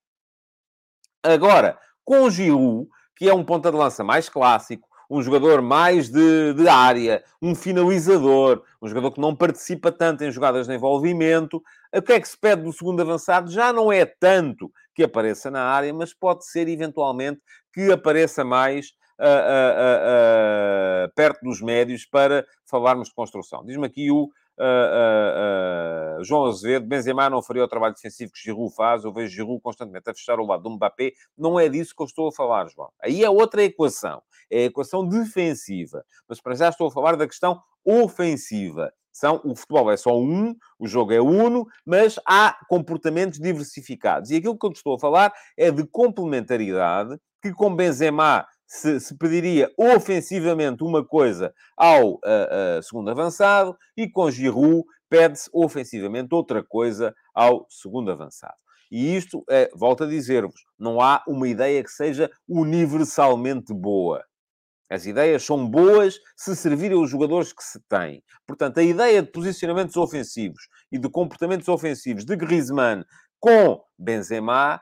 [1.23, 6.55] Agora, com Giroud, que é um ponta de lança mais clássico, um jogador mais de,
[6.55, 11.61] de, área, um finalizador, um jogador que não participa tanto em jogadas de envolvimento.
[11.93, 13.51] O que é que se pede do segundo avançado?
[13.51, 17.41] Já não é tanto que apareça na área, mas pode ser eventualmente
[17.73, 23.65] que apareça mais uh, uh, uh, perto dos médios para falarmos de construção.
[23.65, 28.75] Diz-me aqui o Uh, uh, João Azevedo, Benzema não faria o trabalho defensivo que Giroud
[28.75, 32.03] faz, eu vejo Giroud constantemente a fechar o lado do Mbappé, não é disso que
[32.03, 32.91] eu estou a falar, João.
[33.03, 37.27] Aí é outra equação, é a equação defensiva, mas para já estou a falar da
[37.27, 38.93] questão ofensiva.
[39.13, 44.31] São, o futebol é só um, o jogo é uno, mas há comportamentos diversificados.
[44.31, 49.17] E aquilo que eu estou a falar é de complementaridade, que com Benzema se, se
[49.17, 52.19] pediria ofensivamente uma coisa ao uh,
[52.79, 58.55] uh, segundo avançado e com Giroud pede-se ofensivamente outra coisa ao segundo avançado.
[58.89, 64.25] E isto, é, volto a dizer-vos, não há uma ideia que seja universalmente boa.
[64.89, 68.23] As ideias são boas se servirem os jogadores que se têm.
[68.47, 73.05] Portanto, a ideia de posicionamentos ofensivos e de comportamentos ofensivos de Griezmann
[73.41, 74.81] com Benzema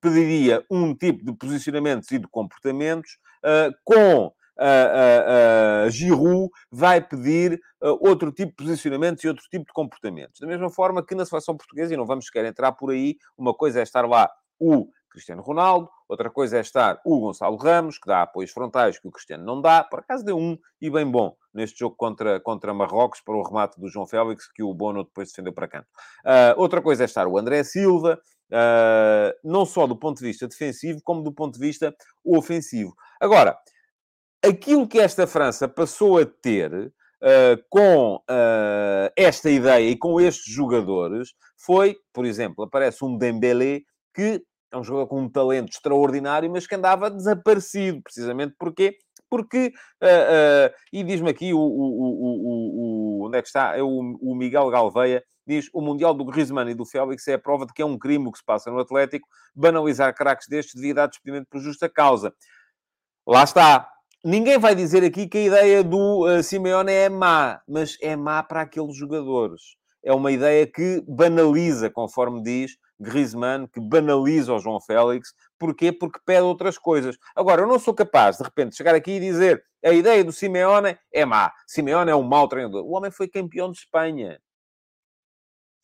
[0.00, 7.60] pediria um tipo de posicionamentos e de comportamentos uh, com uh, uh, Giroud vai pedir
[8.00, 10.40] outro tipo de posicionamentos e outro tipo de comportamentos.
[10.40, 13.52] Da mesma forma que na seleção portuguesa, e não vamos querer entrar por aí, uma
[13.52, 18.06] coisa é estar lá o Cristiano Ronaldo, outra coisa é estar o Gonçalo Ramos, que
[18.06, 21.36] dá apoios frontais que o Cristiano não dá, por acaso deu um e bem bom
[21.52, 25.28] neste jogo contra, contra Marrocos, para o remate do João Félix, que o Bono depois
[25.28, 25.86] defendeu para canto.
[26.24, 28.18] Uh, outra coisa é estar o André Silva,
[28.54, 32.94] uh, não só do ponto de vista defensivo, como do ponto de vista ofensivo.
[33.20, 33.58] Agora,
[34.42, 38.22] aquilo que esta França passou a ter uh, com
[39.16, 43.82] esta ideia e com estes jogadores foi, por exemplo, aparece um Dembélé
[44.14, 44.42] que
[44.74, 48.96] é um jogador com um talento extraordinário, mas que andava desaparecido, precisamente porquê?
[49.30, 53.76] Porque, uh, uh, e diz-me aqui o, o, o, o, onde é que está?
[53.76, 53.88] É o,
[54.20, 57.72] o Miguel Galveia, diz o Mundial do Griezmann e do Félix é a prova de
[57.72, 61.06] que é um crime o que se passa no Atlético, banalizar craques destes devia dar
[61.06, 62.34] despedimento por justa causa.
[63.26, 63.88] Lá está.
[64.24, 68.42] Ninguém vai dizer aqui que a ideia do uh, Simeone é má, mas é má
[68.42, 69.76] para aqueles jogadores.
[70.02, 75.34] É uma ideia que banaliza, conforme diz, Griezmann, que banaliza o João Félix.
[75.58, 75.92] Porquê?
[75.92, 77.16] Porque pede outras coisas.
[77.34, 80.32] Agora, eu não sou capaz, de repente, de chegar aqui e dizer a ideia do
[80.32, 81.52] Simeone é má.
[81.66, 82.84] Simeone é um mau treinador.
[82.84, 84.40] O homem foi campeão de Espanha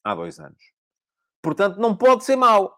[0.05, 0.63] há dois anos.
[1.43, 2.75] Portanto, não pode ser mau.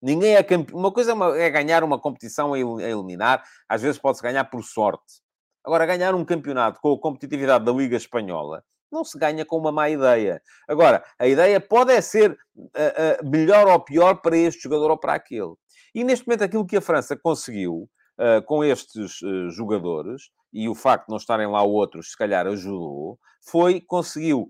[0.00, 0.78] Ninguém é campeão.
[0.78, 3.44] Uma coisa é, é ganhar uma competição a eliminar.
[3.68, 5.22] Às vezes pode-se ganhar por sorte.
[5.64, 9.72] Agora, ganhar um campeonato com a competitividade da Liga Espanhola não se ganha com uma
[9.72, 10.42] má ideia.
[10.68, 14.98] Agora, a ideia pode é ser uh, uh, melhor ou pior para este jogador ou
[14.98, 15.54] para aquele.
[15.94, 19.18] E neste momento, aquilo que a França conseguiu uh, com estes
[19.50, 24.46] jogadores, e o facto de não estarem lá outros, se calhar ajudou, foi conseguiu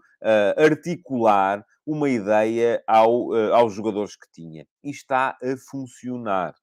[0.56, 4.66] articular uma ideia ao, aos jogadores que tinha.
[4.84, 6.54] E está a funcionar.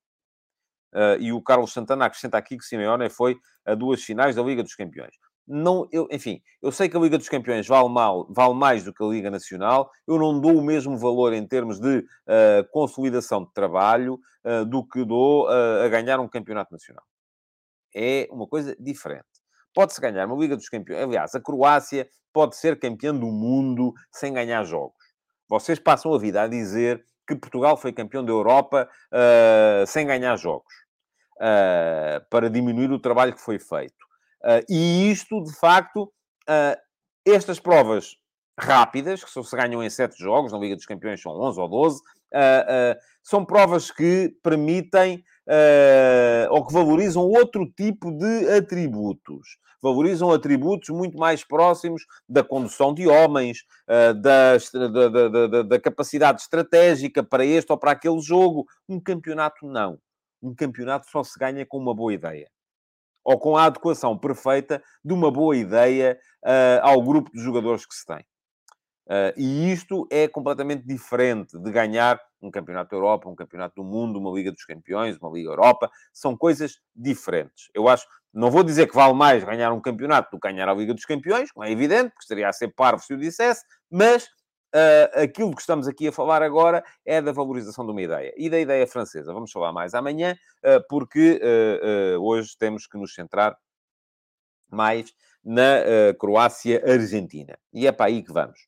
[1.20, 4.76] e o Carlos Santana acrescenta aqui que Simeone foi a duas finais da Liga dos
[4.76, 5.16] Campeões
[5.50, 8.94] não, eu, enfim, eu sei que a Liga dos Campeões vale, mal, vale mais do
[8.94, 13.44] que a Liga Nacional, eu não dou o mesmo valor em termos de uh, consolidação
[13.44, 17.04] de trabalho uh, do que dou uh, a ganhar um campeonato nacional.
[17.96, 19.26] É uma coisa diferente.
[19.74, 21.02] Pode-se ganhar uma Liga dos Campeões.
[21.02, 25.04] Aliás, a Croácia pode ser campeã do mundo sem ganhar jogos.
[25.50, 28.88] Vocês passam a vida a dizer que Portugal foi campeão da Europa
[29.88, 30.74] sem ganhar jogos.
[32.30, 34.09] para diminuir o trabalho que foi feito.
[34.44, 36.80] Uh, e isto, de facto, uh,
[37.26, 38.16] estas provas
[38.58, 41.70] rápidas, que só se ganham em sete jogos, na Liga dos Campeões são 11 ou
[41.70, 45.24] 12, uh, são provas que permitem
[46.52, 49.58] ou que valorizam outro tipo de atributos.
[49.82, 57.24] Valorizam atributos muito mais próximos da condução de homens, da, da, da, da capacidade estratégica
[57.24, 58.68] para este ou para aquele jogo.
[58.88, 59.98] Um campeonato, não.
[60.40, 62.48] Um campeonato só se ganha com uma boa ideia
[63.30, 67.94] ou com a adequação perfeita de uma boa ideia uh, ao grupo de jogadores que
[67.94, 68.26] se tem.
[69.06, 73.84] Uh, e isto é completamente diferente de ganhar um campeonato da Europa, um campeonato do
[73.84, 75.92] mundo, uma Liga dos Campeões, uma Liga Europa.
[76.12, 77.70] São coisas diferentes.
[77.72, 80.74] Eu acho, não vou dizer que vale mais ganhar um campeonato do que ganhar a
[80.74, 84.28] Liga dos Campeões, como é evidente, porque estaria a ser parvo se eu dissesse, mas
[84.74, 88.34] Uh, aquilo que estamos aqui a falar agora é da valorização de uma ideia.
[88.38, 89.34] E da ideia francesa.
[89.34, 93.58] Vamos falar mais amanhã, uh, porque uh, hoje temos que nos centrar
[94.72, 95.12] mais
[95.44, 97.58] na Croácia-Argentina.
[97.74, 98.68] E é para aí que vamos.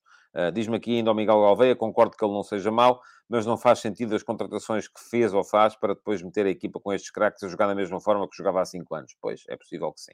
[0.54, 3.80] Diz-me aqui ainda o Miguel Galveia, concordo que ele não seja mau, mas não faz
[3.80, 7.44] sentido as contratações que fez ou faz para depois meter a equipa com estes craques
[7.44, 9.16] a jogar da mesma forma que jogava há 5 anos.
[9.22, 10.14] Pois, é possível que sim.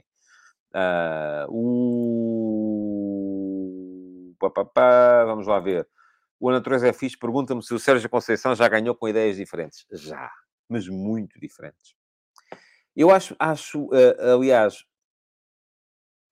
[1.48, 2.67] o
[4.40, 5.88] papapá, vamos lá ver.
[6.40, 9.86] O A Natureza é Fixe pergunta-me se o Sérgio Conceição já ganhou com ideias diferentes.
[9.92, 10.30] Já,
[10.70, 11.96] mas muito diferentes.
[12.96, 14.84] Eu acho, acho uh, aliás,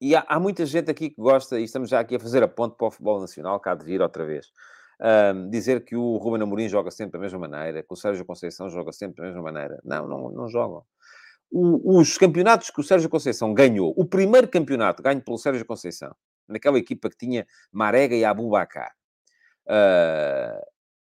[0.02, 2.48] e há, há, muita gente aqui que gosta, e estamos já aqui a fazer a
[2.48, 4.52] ponte para o futebol nacional, cá de vir outra vez.
[5.00, 8.70] Um, dizer que o Ruben Amorim joga sempre da mesma maneira, que o Sérgio Conceição
[8.70, 9.80] joga sempre da mesma maneira.
[9.84, 10.84] Não, não, não jogam.
[11.52, 16.16] O, os campeonatos que o Sérgio Conceição ganhou, o primeiro campeonato ganho pelo Sérgio Conceição,
[16.48, 18.94] naquela equipa que tinha Marega e Abubacar.
[19.68, 20.62] Uh,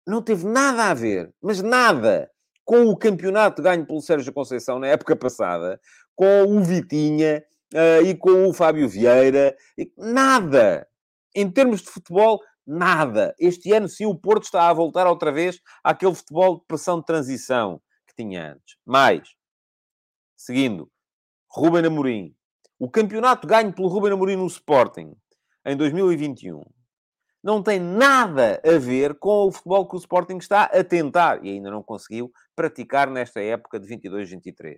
[0.06, 2.30] não teve nada a ver, mas nada,
[2.64, 5.80] com o campeonato ganho pelo Sérgio Conceição na época passada,
[6.14, 9.56] com o Vitinha uh, e com o Fábio Vieira.
[9.96, 10.86] Nada.
[11.34, 13.34] Em termos de futebol, nada.
[13.38, 17.06] Este ano, sim, o Porto está a voltar outra vez àquele futebol de pressão de
[17.06, 18.76] transição que tinha antes.
[18.84, 19.28] Mais,
[20.36, 20.90] seguindo,
[21.48, 22.34] Ruben Amorim.
[22.78, 25.14] O campeonato ganho pelo Ruben Amorim no Sporting
[25.64, 26.62] em 2021
[27.42, 31.50] não tem nada a ver com o futebol que o Sporting está a tentar e
[31.50, 34.76] ainda não conseguiu praticar nesta época de 22-23.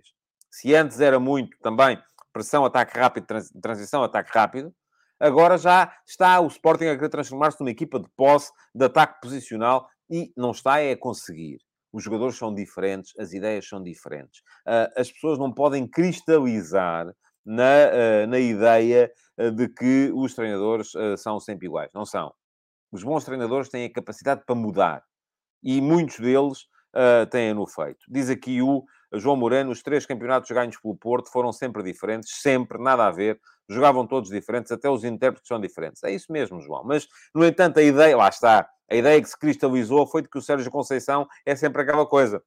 [0.49, 2.01] Se antes era muito também
[2.33, 3.27] pressão, ataque rápido,
[3.61, 4.73] transição, ataque rápido,
[5.19, 9.87] agora já está o Sporting a querer transformar-se numa equipa de posse, de ataque posicional
[10.09, 11.59] e não está é a conseguir.
[11.93, 14.41] Os jogadores são diferentes, as ideias são diferentes.
[14.65, 17.13] Ah, as pessoas não podem cristalizar
[17.45, 21.91] na, ah, na ideia ah, de que os treinadores são sempre iguais.
[21.93, 22.33] Não são.
[22.91, 25.03] Os bons treinadores têm a capacidade para mudar.
[25.61, 26.61] E muitos deles
[26.95, 28.05] uh, têm-no feito.
[28.07, 32.81] Diz aqui o João Moreno, os três campeonatos ganhos pelo Porto foram sempre diferentes, sempre,
[32.81, 33.39] nada a ver.
[33.69, 36.03] Jogavam todos diferentes, até os intérpretes são diferentes.
[36.03, 36.83] É isso mesmo, João.
[36.83, 40.37] Mas, no entanto, a ideia, lá está, a ideia que se cristalizou foi de que
[40.37, 42.41] o Sérgio Conceição é sempre aquela coisa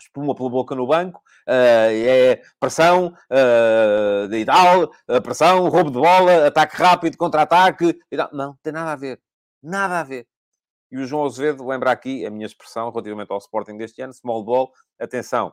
[0.00, 4.90] espuma pela boca no banco, uh, é pressão uh, e tal,
[5.22, 7.98] pressão, roubo de bola, ataque rápido, contra-ataque.
[8.32, 9.20] Não, tem nada a ver.
[9.62, 10.26] Nada a ver.
[10.90, 14.44] E o João Azevedo lembra aqui a minha expressão relativamente ao Sporting deste ano, small
[14.44, 14.72] ball.
[15.00, 15.52] Atenção,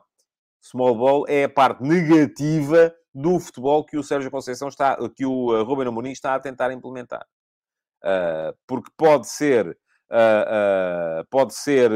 [0.60, 5.56] small ball é a parte negativa do futebol que o Sérgio Conceição está, que o
[5.56, 7.24] eh, Ruben Amorim está a tentar implementar.
[8.02, 11.90] Uh, porque pode ser, uh, uh, pode ser,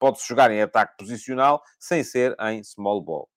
[0.00, 3.28] pode-se jogar em ataque posicional sem ser em small ball.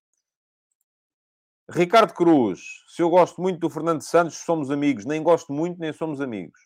[1.70, 5.06] Ricardo Cruz, se eu gosto muito do Fernando Santos, somos amigos.
[5.06, 6.60] Nem gosto muito, nem somos amigos.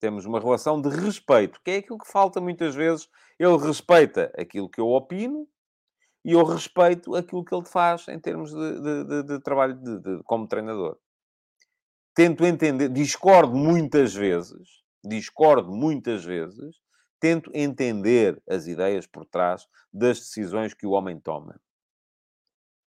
[0.00, 3.08] Temos uma relação de respeito, que é aquilo que falta muitas vezes.
[3.38, 5.48] Ele respeita aquilo que eu opino
[6.24, 9.78] e eu respeito aquilo que ele faz em termos de, de, de, de trabalho
[10.24, 10.96] como treinador.
[12.14, 14.68] Tento entender, discordo muitas vezes,
[15.04, 16.76] discordo muitas vezes,
[17.20, 21.60] tento entender as ideias por trás das decisões que o homem toma.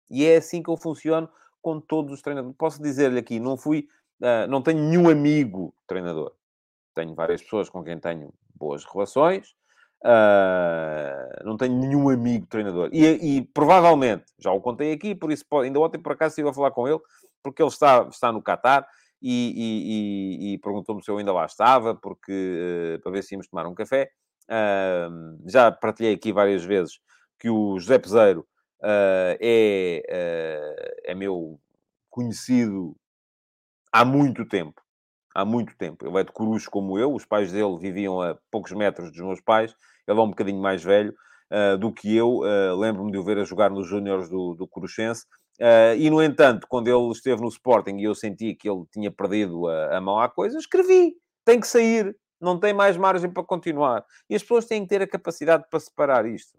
[0.10, 1.30] E é assim que eu funciono
[1.62, 2.58] com todos os treinadores.
[2.58, 3.88] Posso dizer-lhe aqui, não fui,
[4.22, 6.34] uh, não tenho nenhum amigo treinador.
[6.96, 9.56] Tenho várias pessoas com quem tenho boas relações,
[10.04, 12.90] uh, não tenho nenhum amigo treinador.
[12.92, 16.54] E, e, provavelmente, já o contei aqui, por isso ainda ontem por acaso estive a
[16.54, 17.00] falar com ele,
[17.44, 18.88] porque ele está, está no Qatar
[19.22, 23.48] e, e, e perguntou-me se eu ainda lá estava, porque uh, para ver se íamos
[23.48, 24.10] tomar um café.
[25.46, 27.00] já partilhei aqui várias vezes
[27.42, 28.42] que o José Peseiro
[28.82, 31.60] uh, é, uh, é meu
[32.10, 32.96] conhecido
[33.92, 34.82] há muito tempo.
[35.34, 36.06] Há muito tempo.
[36.06, 37.14] Ele é de Corujo como eu.
[37.14, 39.74] Os pais dele viviam a poucos metros dos meus pais.
[40.08, 41.16] Ele é um bocadinho mais velho
[41.52, 42.42] uh, do que eu.
[42.78, 45.26] Lembro-me de o ver a jogar nos Júniores do, do Coruchense.
[45.98, 49.68] E, no entanto, quando ele esteve no Sporting e eu senti que ele tinha perdido
[49.68, 51.16] a, a mão à coisa, escrevi.
[51.46, 52.16] Tem que sair.
[52.40, 54.04] Não tem mais margem para continuar.
[54.30, 56.58] E as pessoas têm que ter a capacidade para separar isto.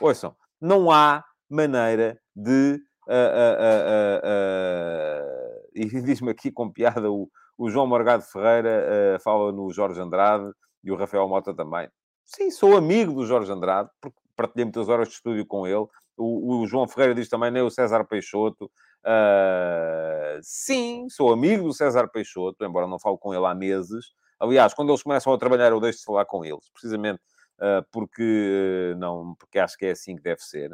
[0.00, 2.80] Ouçam, não há maneira de.
[3.06, 10.00] Uh, uh, e diz-me aqui com piada o, o João Morgado Ferreira fala no Jorge
[10.00, 10.52] Andrade
[10.82, 11.88] e o Rafael Mota também.
[12.26, 15.86] Sim, sou amigo do Jorge Andrade, porque partilhei muitas horas de estúdio com ele.
[16.18, 18.70] O, o João Ferreira diz também, nem o César Peixoto.
[19.04, 24.12] Uh, sim, sou amigo do César Peixoto, embora não falo com ele há meses.
[24.40, 27.20] Aliás, quando eles começam a trabalhar, eu deixo de falar com eles, precisamente
[27.58, 30.72] uh, porque, não, porque acho que é assim que deve ser.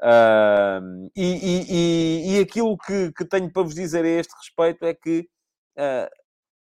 [0.00, 4.94] Uh, e, e, e, aquilo que, que, tenho para vos dizer a este respeito é
[4.94, 5.28] que
[5.76, 6.08] uh,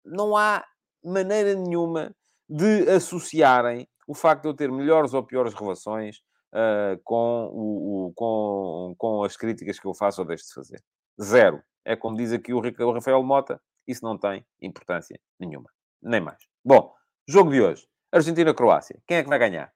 [0.04, 0.62] não há
[1.02, 2.14] maneira nenhuma
[2.48, 6.20] de associarem o facto de eu ter melhores ou piores relações
[6.53, 10.82] uh, com, o, o, com, com as críticas que eu faço ou deixo de fazer.
[11.20, 11.62] Zero.
[11.84, 12.61] É como diz aqui o,
[12.92, 15.68] Rafael Mota, isso não tem importância nenhuma.
[16.00, 16.38] Nem mais.
[16.64, 16.94] Bom,
[17.28, 17.86] jogo de hoje.
[18.12, 19.00] Argentina-Croácia.
[19.07, 19.72] Quem é que vai ganhar?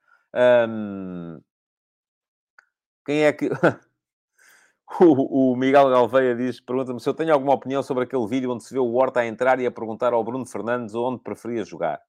[0.68, 1.40] Um,
[3.04, 3.48] quem é que.
[5.00, 8.64] o, o, Miguel Galveia diz, pergunta-me se eu tenho alguma opinião sobre aquele vídeo onde
[8.64, 12.00] se vê o Horta a entrar e a perguntar ao Bruno Fernandes onde preferia jogar.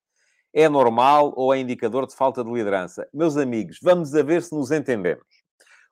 [0.59, 3.07] É normal ou é indicador de falta de liderança?
[3.13, 5.23] Meus amigos, vamos a ver se nos entendemos.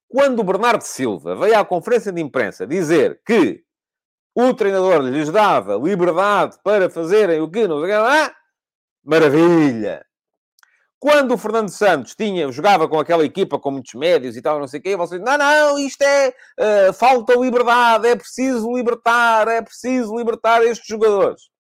[0.08, 3.64] Quando o Bernardo Silva veio à conferência de imprensa dizer que
[4.34, 8.36] o treinador lhes dava liberdade para fazerem o que não lá,
[9.04, 10.04] maravilha!
[10.98, 14.68] Quando o Fernando Santos tinha, jogava com aquela equipa com muitos médios e tal, não
[14.68, 19.62] sei o quê, vocês, não, não, isto é uh, falta liberdade, é preciso libertar, é
[19.62, 21.52] preciso libertar estes jogadores.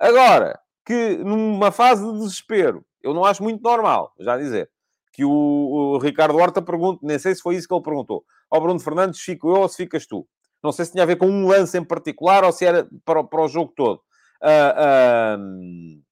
[0.00, 0.58] Agora,
[0.88, 4.70] que numa fase de desespero, eu não acho muito normal, já dizer,
[5.12, 8.58] que o, o Ricardo Horta pergunte, nem sei se foi isso que ele perguntou, ao
[8.58, 10.26] Bruno Fernandes, fico eu ou se ficas tu?
[10.62, 13.22] Não sei se tinha a ver com um lance em particular ou se era para,
[13.22, 14.00] para o jogo todo.
[14.42, 16.02] Uh, uh,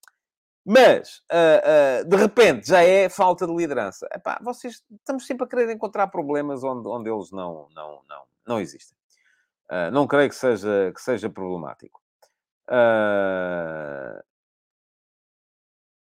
[0.62, 4.06] mas, uh, de repente, já é falta de liderança.
[4.12, 8.60] Epá, vocês estamos sempre a querer encontrar problemas onde, onde eles não, não, não, não
[8.60, 8.94] existem.
[9.90, 11.98] não creio que seja, que seja problemático.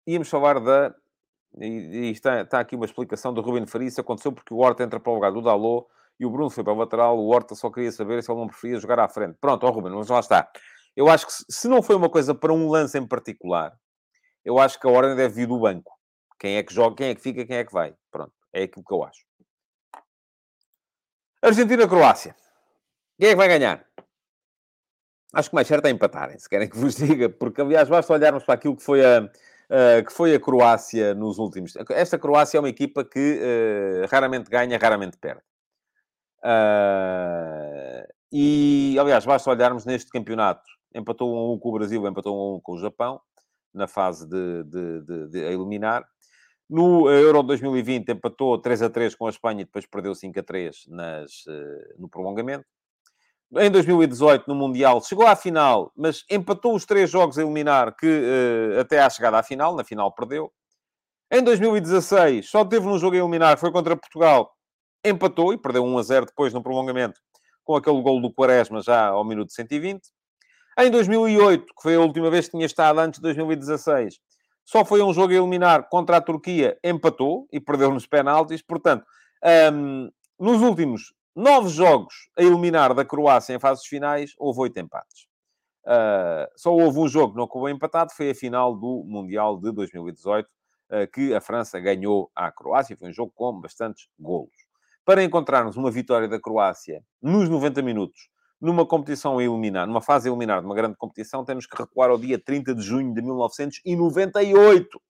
[0.07, 0.95] Íamos falar da
[1.59, 3.87] e, e está, está, aqui uma explicação do Ruben Faria.
[3.87, 5.87] Isso aconteceu porque o Horta entra para o lugar do Dalot
[6.19, 7.17] e o Bruno foi para o lateral.
[7.17, 9.37] O Horta só queria saber se ele não preferia jogar à frente.
[9.39, 10.49] Pronto, ó Ruben, mas lá está.
[10.95, 13.77] Eu acho que se não foi uma coisa para um lance em particular,
[14.43, 15.91] eu acho que a ordem deve vir do banco.
[16.39, 17.93] Quem é que joga, quem é que fica, quem é que vai.
[18.11, 19.25] Pronto, é aquilo que eu acho.
[21.41, 22.35] Argentina-Croácia.
[23.19, 23.85] Quem é que vai ganhar?
[25.33, 28.43] Acho que mais certo é empatarem, se querem que vos diga, porque aliás basta olharmos
[28.43, 29.29] para aquilo que foi a,
[29.69, 31.73] uh, que foi a Croácia nos últimos.
[31.91, 35.41] Esta Croácia é uma equipa que uh, raramente ganha, raramente perde.
[36.43, 40.63] Uh, e, aliás, basta olharmos neste campeonato.
[40.93, 43.21] Empatou um a um com o Brasil, empatou um a um com o Japão,
[43.73, 46.05] na fase de, de, de, de eliminar.
[46.69, 50.43] No Euro 2020 empatou 3 a 3 com a Espanha e depois perdeu 5 a
[50.43, 51.45] 3 nas,
[51.97, 52.65] no prolongamento.
[53.55, 58.05] Em 2018, no Mundial, chegou à final, mas empatou os três jogos a eliminar, que
[58.05, 60.51] uh, até à chegada à final, na final perdeu.
[61.31, 64.51] Em 2016, só teve um jogo a eliminar, foi contra Portugal,
[65.03, 67.19] empatou e perdeu 1 a 0 depois no prolongamento,
[67.63, 70.01] com aquele gol do Quaresma já ao minuto 120.
[70.79, 74.19] Em 2008, que foi a última vez que tinha estado antes de 2016,
[74.65, 78.61] só foi um jogo a eliminar contra a Turquia, empatou e perdeu nos penaltis.
[78.61, 79.05] Portanto,
[79.73, 85.27] um, nos últimos nove jogos a eliminar da Croácia em fases finais, houve oito empates.
[85.85, 89.71] Uh, só houve um jogo que não acabou empatado, foi a final do Mundial de
[89.71, 90.49] 2018, uh,
[90.89, 92.97] ah, que a França ganhou à Croácia.
[92.97, 94.49] Foi um jogo com bastantes golos.
[95.05, 98.29] Para encontrarmos uma vitória da Croácia nos 90 minutos,
[98.59, 102.09] numa competição a eliminar, numa fase a eliminar de uma grande competição, temos que recuar
[102.09, 105.01] ao dia 30 de junho de 1998.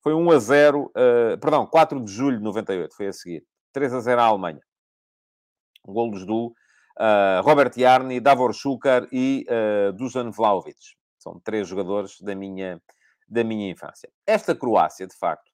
[0.00, 3.44] Foi 1 a 0, uh, ah, perdão, 4 de julho de 98, foi a seguir.
[3.72, 4.60] 3 a 0 à Alemanha
[5.84, 6.46] golos do
[6.98, 10.78] uh, Robert Jarni, Davor Šukar e uh, Dusan Vlaovic.
[11.18, 12.80] São três jogadores da minha,
[13.28, 14.08] da minha infância.
[14.26, 15.50] Esta Croácia, de facto,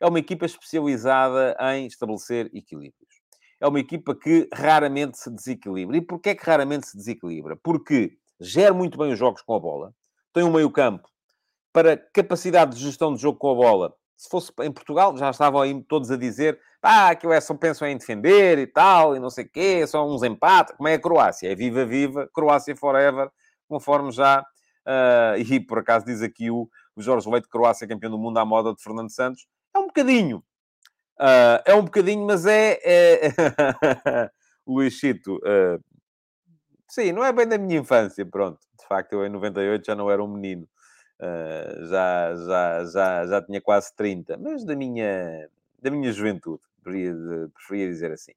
[0.00, 3.20] é uma equipa especializada em estabelecer equilíbrios.
[3.60, 5.98] É uma equipa que raramente se desequilibra.
[5.98, 7.56] E porquê é que raramente se desequilibra?
[7.56, 9.94] Porque gera muito bem os jogos com a bola,
[10.32, 11.06] tem um meio campo
[11.72, 15.62] para capacidade de gestão de jogo com a bola se fosse em Portugal, já estavam
[15.62, 19.30] aí todos a dizer ah, que é só pensam em defender e tal, e não
[19.30, 20.76] sei o quê, só uns empates.
[20.76, 21.50] Como é a Croácia?
[21.50, 23.30] É viva, viva, Croácia forever,
[23.66, 24.42] conforme já...
[24.86, 28.44] Uh, e por acaso diz aqui o, o Jorge Leite, Croácia campeão do mundo à
[28.44, 29.46] moda de Fernando Santos.
[29.74, 30.44] É um bocadinho.
[31.18, 32.78] Uh, é um bocadinho, mas é...
[32.84, 33.32] é...
[34.68, 35.36] Luisito...
[35.36, 35.82] Uh,
[36.90, 38.58] sim, não é bem da minha infância, pronto.
[38.78, 40.68] De facto, eu em 98 já não era um menino.
[41.20, 47.14] Uh, já, já, já, já tinha quase 30, mas da minha, da minha juventude, preferia,
[47.52, 48.32] preferia dizer assim.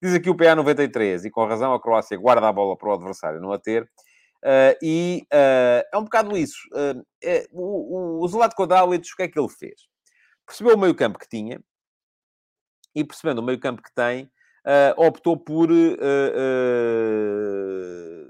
[0.00, 2.92] Diz aqui o PA 93, e com razão a Croácia guarda a bola para o
[2.92, 3.82] adversário não a ter.
[4.36, 6.58] Uh, e uh, é um bocado isso.
[7.20, 9.88] É, o, o, o Zlatko Dalic, o que é que ele fez?
[10.46, 11.60] Percebeu o meio campo que tinha,
[12.94, 14.30] e percebendo o meio campo que tem,
[14.96, 15.68] optou por,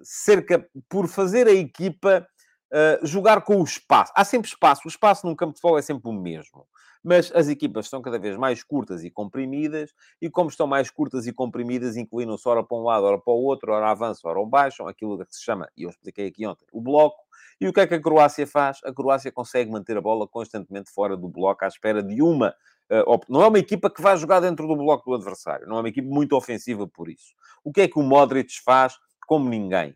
[0.03, 2.27] cerca, por fazer a equipa
[2.73, 4.13] uh, jogar com o espaço.
[4.15, 4.83] Há sempre espaço.
[4.85, 6.67] O espaço num campo de futebol é sempre o mesmo.
[7.03, 11.27] Mas as equipas estão cada vez mais curtas e comprimidas, e como estão mais curtas
[11.27, 14.89] e comprimidas, inclinam-se ora para um lado, ora para o outro, ora avançam, ora baixam,
[14.89, 17.17] aquilo que se chama, e eu expliquei aqui ontem, o bloco.
[17.61, 18.79] E o que é que a Croácia faz?
[18.85, 22.55] A Croácia consegue manter a bola constantemente fora do bloco, à espera de uma
[22.91, 25.67] Uh, não é uma equipa que vai jogar dentro do bloco do adversário.
[25.67, 27.35] Não é uma equipa muito ofensiva por isso.
[27.63, 28.97] O que é que o Modric faz
[29.27, 29.91] como ninguém?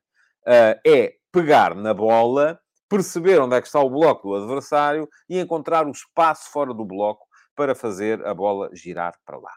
[0.47, 2.61] Uh, é pegar na bola
[2.93, 6.85] perceber onde é que está o bloco do adversário e encontrar o espaço fora do
[6.85, 7.27] bloco
[7.57, 9.53] para fazer a bola girar para lá.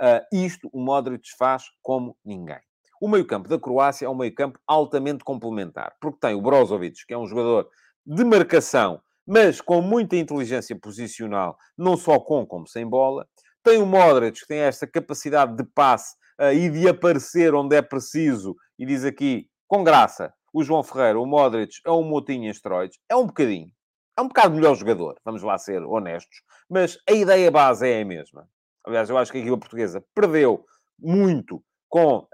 [0.00, 2.58] Uh, isto o Modric faz como ninguém.
[3.00, 7.18] O meio-campo da Croácia é um meio-campo altamente complementar, porque tem o Brozovic, que é
[7.18, 7.68] um jogador
[8.04, 13.28] de marcação, mas com muita inteligência posicional, não só com como sem bola.
[13.62, 17.82] Tem o Modric, que tem esta capacidade de passe uh, e de aparecer onde é
[17.82, 22.48] preciso, e diz aqui, com graça, o João Ferreira, o Modric, é um motinho em
[22.48, 22.98] esteroides.
[23.10, 23.70] É um bocadinho.
[24.16, 28.04] É um bocado melhor jogador, vamos lá ser honestos, mas a ideia base é a
[28.06, 28.48] mesma.
[28.82, 30.64] Aliás, eu acho que a equipa portuguesa perdeu
[30.98, 32.28] muito com uh,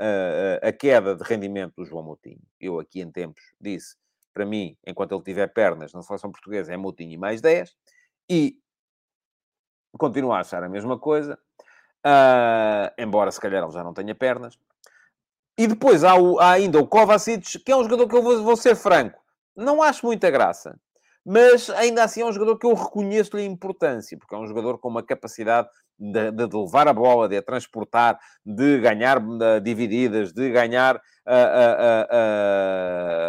[0.62, 2.38] a queda de rendimento do João Moutinho.
[2.60, 3.96] Eu aqui em tempos disse,
[4.32, 7.74] para mim, enquanto ele tiver pernas na seleção portuguesa, é Moutinho e mais 10.
[8.30, 8.56] E
[9.98, 11.36] continuo a achar a mesma coisa,
[12.06, 14.56] uh, embora se calhar ele já não tenha pernas.
[15.56, 18.42] E depois há, o, há ainda o Kovacic, que é um jogador que eu vou,
[18.42, 19.20] vou ser franco,
[19.54, 20.78] não acho muita graça
[21.24, 24.78] mas ainda assim é um jogador que eu reconheço-lhe a importância, porque é um jogador
[24.78, 30.32] com uma capacidade de, de, levar a bola, de a transportar, de ganhar uh, divididas,
[30.32, 31.00] de ganhar uh,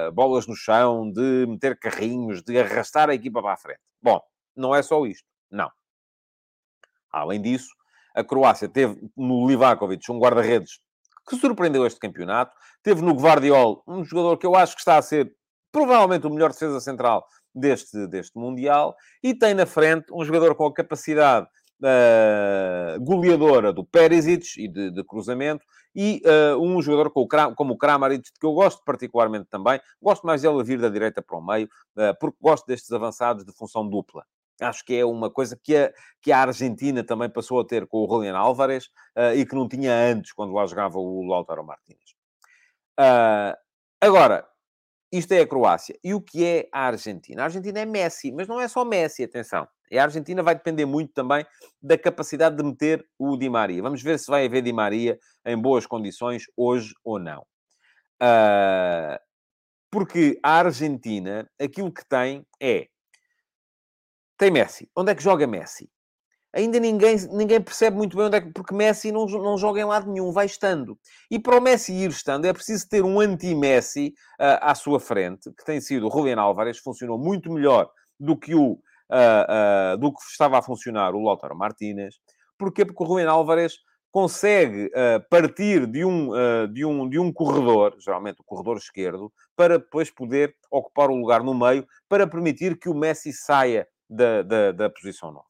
[0.10, 3.82] uh, bolas no chão, de meter carrinhos, de arrastar a equipa para a frente.
[4.02, 4.20] Bom,
[4.56, 5.70] não é só isto, não.
[7.12, 7.70] Além disso,
[8.16, 10.80] a Croácia teve no Livakovic um guarda-redes
[11.28, 12.56] que surpreendeu este campeonato.
[12.82, 15.34] Teve no Guardiol um jogador que eu acho que está a ser
[15.72, 18.96] provavelmente o melhor defesa central deste, deste Mundial.
[19.22, 21.48] E tem na frente um jogador com a capacidade
[21.82, 25.64] uh, goleadora do Perisic e de, de cruzamento,
[25.96, 29.80] e uh, um jogador com o, como o Kramaric, que eu gosto particularmente também.
[30.02, 31.68] Gosto mais dele vir da direita para o meio,
[31.98, 34.26] uh, porque gosto destes avançados de função dupla.
[34.62, 35.92] Acho que é uma coisa que a,
[36.22, 38.86] que a Argentina também passou a ter com o Julián Álvares
[39.18, 42.12] uh, e que não tinha antes, quando lá jogava o Lautaro Martínez.
[43.00, 43.58] Uh,
[44.00, 44.48] agora,
[45.12, 45.98] isto é a Croácia.
[46.04, 47.42] E o que é a Argentina?
[47.42, 49.68] A Argentina é Messi, mas não é só Messi, atenção.
[49.92, 51.46] E a Argentina vai depender muito também
[51.80, 53.84] da capacidade de meter o Di Maria.
[53.84, 57.42] Vamos ver se vai haver Di Maria em boas condições hoje ou não.
[58.22, 59.20] Uh,
[59.92, 62.88] porque a Argentina, aquilo que tem é...
[64.44, 64.90] Tem Messi.
[64.94, 65.90] Onde é que joga Messi?
[66.54, 68.52] ainda ninguém, ninguém percebe muito bem onde é que...
[68.52, 71.00] Porque Messi não, não joga em lado nenhum, vai estando.
[71.32, 75.50] E para o Messi ir estando, é preciso ter um anti-Messi uh, à sua frente,
[75.54, 77.90] que tem sido o Julián Álvares, funcionou muito melhor
[78.20, 78.74] do que o...
[78.74, 82.16] Uh, uh, do que estava a funcionar o Lautaro Martínez.
[82.58, 82.84] Porquê?
[82.84, 83.78] Porque o Julián Álvares
[84.12, 89.32] consegue uh, partir de um, uh, de, um, de um corredor, geralmente o corredor esquerdo,
[89.56, 94.42] para depois poder ocupar o lugar no meio, para permitir que o Messi saia da,
[94.42, 95.46] da, da posição 9.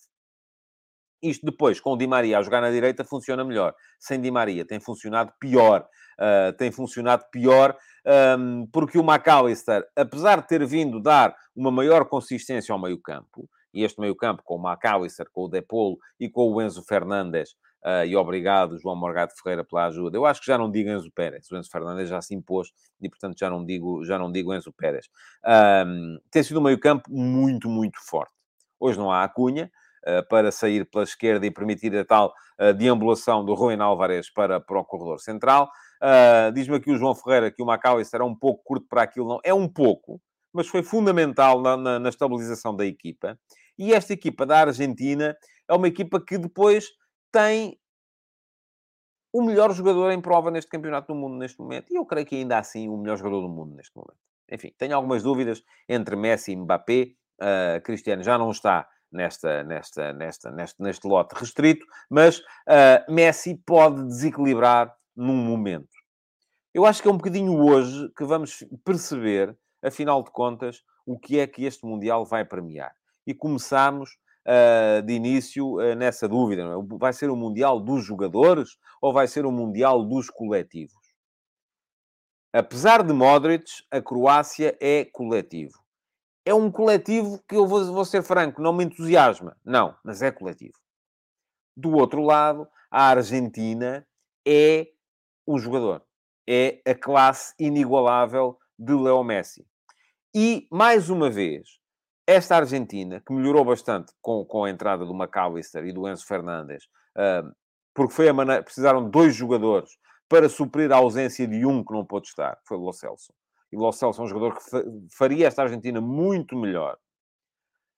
[1.22, 3.74] Isto depois, com o Di Maria a jogar na direita, funciona melhor.
[3.98, 5.88] Sem Di Maria, tem funcionado pior.
[6.20, 12.06] Uh, tem funcionado pior um, porque o McAllister, apesar de ter vindo dar uma maior
[12.06, 16.62] consistência ao meio-campo, e este meio-campo com o McAllister, com o Depolo e com o
[16.62, 17.52] Enzo Fernandes,
[17.84, 20.18] uh, e obrigado, João Morgado Ferreira, pela ajuda.
[20.18, 23.10] Eu acho que já não digo Enzo Pérez, o Enzo Fernandes já se impôs e,
[23.10, 25.08] portanto, já não digo, já não digo Enzo Pérez.
[25.88, 28.34] Um, tem sido um meio-campo muito, muito forte.
[28.84, 29.72] Hoje não há a Cunha,
[30.06, 34.60] eh, para sair pela esquerda e permitir a tal eh, deambulação do Rui Álvares para,
[34.60, 35.72] para o corredor central.
[36.02, 39.26] Uh, Diz-me aqui o João Ferreira que o Macau será um pouco curto para aquilo.
[39.26, 40.22] Não, é um pouco,
[40.52, 43.40] mas foi fundamental na, na, na, estabilização da equipa.
[43.78, 45.38] E esta equipa da Argentina
[45.70, 46.90] é uma equipa que depois
[47.32, 47.80] tem
[49.32, 51.94] o melhor jogador em prova neste campeonato do mundo neste momento.
[51.94, 54.20] E eu creio que ainda assim o melhor jogador do mundo neste momento.
[54.52, 57.14] Enfim, tenho algumas dúvidas entre Messi e Mbappé.
[57.42, 63.56] Uh, Cristiano já não está nesta, nesta, nesta, neste, neste lote restrito, mas uh, Messi
[63.66, 65.94] pode desequilibrar num momento.
[66.74, 71.40] Eu acho que é um bocadinho hoje que vamos perceber, afinal de contas, o que
[71.40, 72.92] é que este Mundial vai premiar.
[73.28, 74.18] E começamos
[74.48, 76.64] uh, de início uh, nessa dúvida.
[76.64, 76.98] É?
[76.98, 81.04] Vai ser o Mundial dos jogadores ou vai ser o Mundial dos coletivos?
[82.52, 85.83] Apesar de Modric, a Croácia é coletivo
[86.46, 89.58] é um coletivo que eu vou, vou, ser franco, não me entusiasma.
[89.64, 90.74] Não, mas é coletivo.
[91.76, 94.06] Do outro lado, a Argentina
[94.46, 94.88] é
[95.46, 96.04] o jogador.
[96.48, 99.66] É a classe inigualável de Leo Messi.
[100.36, 101.80] E, mais uma vez,
[102.28, 106.88] esta Argentina, que melhorou bastante com, com a entrada do McAllister e do Enzo Fernandes,
[107.94, 109.92] porque foi a maneira, precisaram de dois jogadores
[110.28, 113.34] para suprir a ausência de um que não pôde estar, que foi o Lo Celso
[113.74, 114.64] e Lo Celso é um jogador que
[115.10, 116.96] faria esta Argentina muito melhor.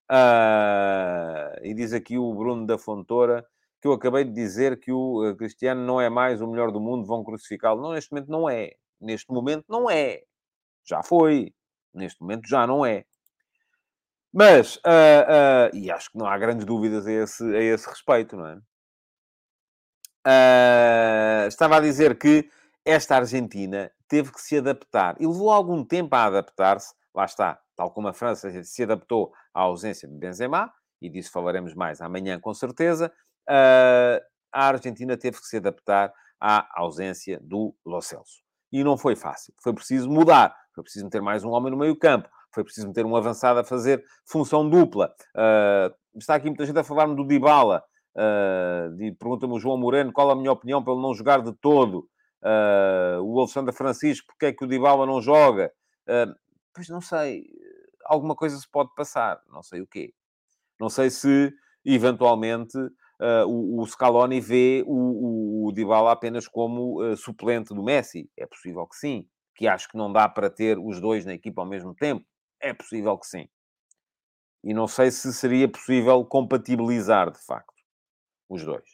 [0.10, 3.46] Uh, e diz aqui o Bruno da Fontoura
[3.82, 6.80] que eu acabei de dizer que o eh, Cristiano não é mais o melhor do
[6.80, 7.82] mundo, vão crucificá-lo.
[7.82, 8.72] Não, neste momento não é.
[9.00, 10.24] Neste momento não é.
[10.84, 11.54] Já foi.
[11.94, 13.06] Neste momento já não é.
[14.34, 18.48] Mas, uh, e acho que não há grandes dúvidas a esse, a esse respeito, não
[18.48, 18.60] é?
[21.48, 22.50] estava a dizer que
[22.84, 25.16] esta Argentina teve que se adaptar.
[25.20, 26.94] E levou algum tempo a adaptar-se.
[27.14, 31.74] Lá está, tal como a França se adaptou à ausência de Benzema, e disso falaremos
[31.74, 33.12] mais amanhã com certeza,
[33.50, 34.20] uh,
[34.52, 38.44] a Argentina teve que se adaptar à ausência do Lo Celso.
[38.72, 39.54] E não foi fácil.
[39.62, 40.56] Foi preciso mudar.
[40.74, 42.30] Foi preciso meter mais um homem no meio campo.
[42.54, 45.14] foi preciso meter um avançado a fazer função dupla.
[45.36, 47.84] Uh, está aqui muita gente a falar-me do Dybala.
[48.16, 52.08] Uh, Pergunta-me o João Moreno qual a minha opinião ele não jogar de todo.
[52.46, 55.74] Uh, o Alexandre Francisco, porque é que o Dybala não joga?
[56.08, 56.32] Uh,
[56.72, 57.44] pois não sei.
[58.06, 59.42] Alguma coisa se pode passar.
[59.50, 60.14] Não sei o quê.
[60.80, 61.52] Não sei se,
[61.84, 68.30] eventualmente, uh, o, o Scaloni vê o, o, o Dybala apenas como suplente do Messi.
[68.38, 69.28] É possível que sim.
[69.56, 72.24] Que acho que não dá para ter os dois na equipa ao mesmo tempo.
[72.62, 73.50] É possível que sim.
[74.64, 77.74] E não sei se seria possível compatibilizar, de facto,
[78.50, 78.88] os dois.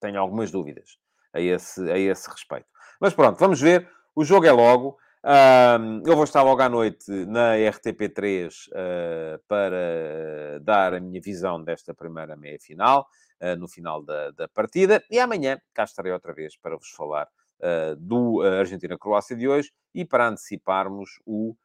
[0.00, 0.98] Tenho algumas dúvidas
[1.32, 2.66] a esse, a esse respeito.
[3.00, 3.88] Mas pronto, vamos ver.
[4.14, 4.98] O jogo é logo.
[5.26, 11.60] Uh, eu vou estar logo à noite na RTP3 uh, para dar a minha visão
[11.60, 13.08] desta primeira meia-final,
[13.42, 15.02] uh, no final da, da, partida.
[15.10, 17.26] E amanhã cá estarei outra vez para vos falar
[17.60, 21.56] ah, do Argentina-Croácia de hoje e para anteciparmos o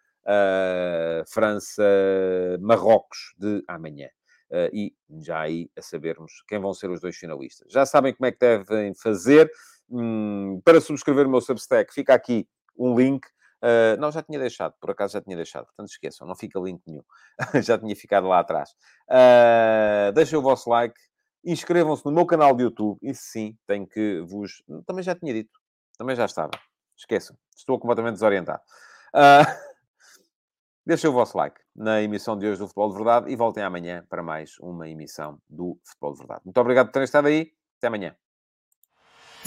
[1.27, 4.07] França-Marrocos de amanhã.
[4.71, 7.69] e já aí a sabermos quem vão ser os dois finalistas.
[7.71, 9.51] Já sabem como é que devem fazer.
[9.91, 13.27] Hum, para subscrever o meu Substack, fica aqui um link
[13.61, 16.81] Uh, não, já tinha deixado, por acaso já tinha deixado, portanto esqueçam, não fica link
[16.87, 17.03] nenhum.
[17.63, 18.71] já tinha ficado lá atrás.
[19.07, 20.99] Uh, deixem o vosso like,
[21.45, 24.63] inscrevam-se no meu canal de YouTube, isso sim, tenho que vos.
[24.87, 25.51] Também já tinha dito,
[25.95, 26.51] também já estava.
[26.97, 28.61] Esqueçam, estou completamente desorientado.
[29.13, 29.45] Uh,
[30.83, 34.03] deixem o vosso like na emissão de hoje do Futebol de Verdade e voltem amanhã
[34.09, 36.41] para mais uma emissão do Futebol de Verdade.
[36.45, 38.15] Muito obrigado por terem estado aí, até amanhã.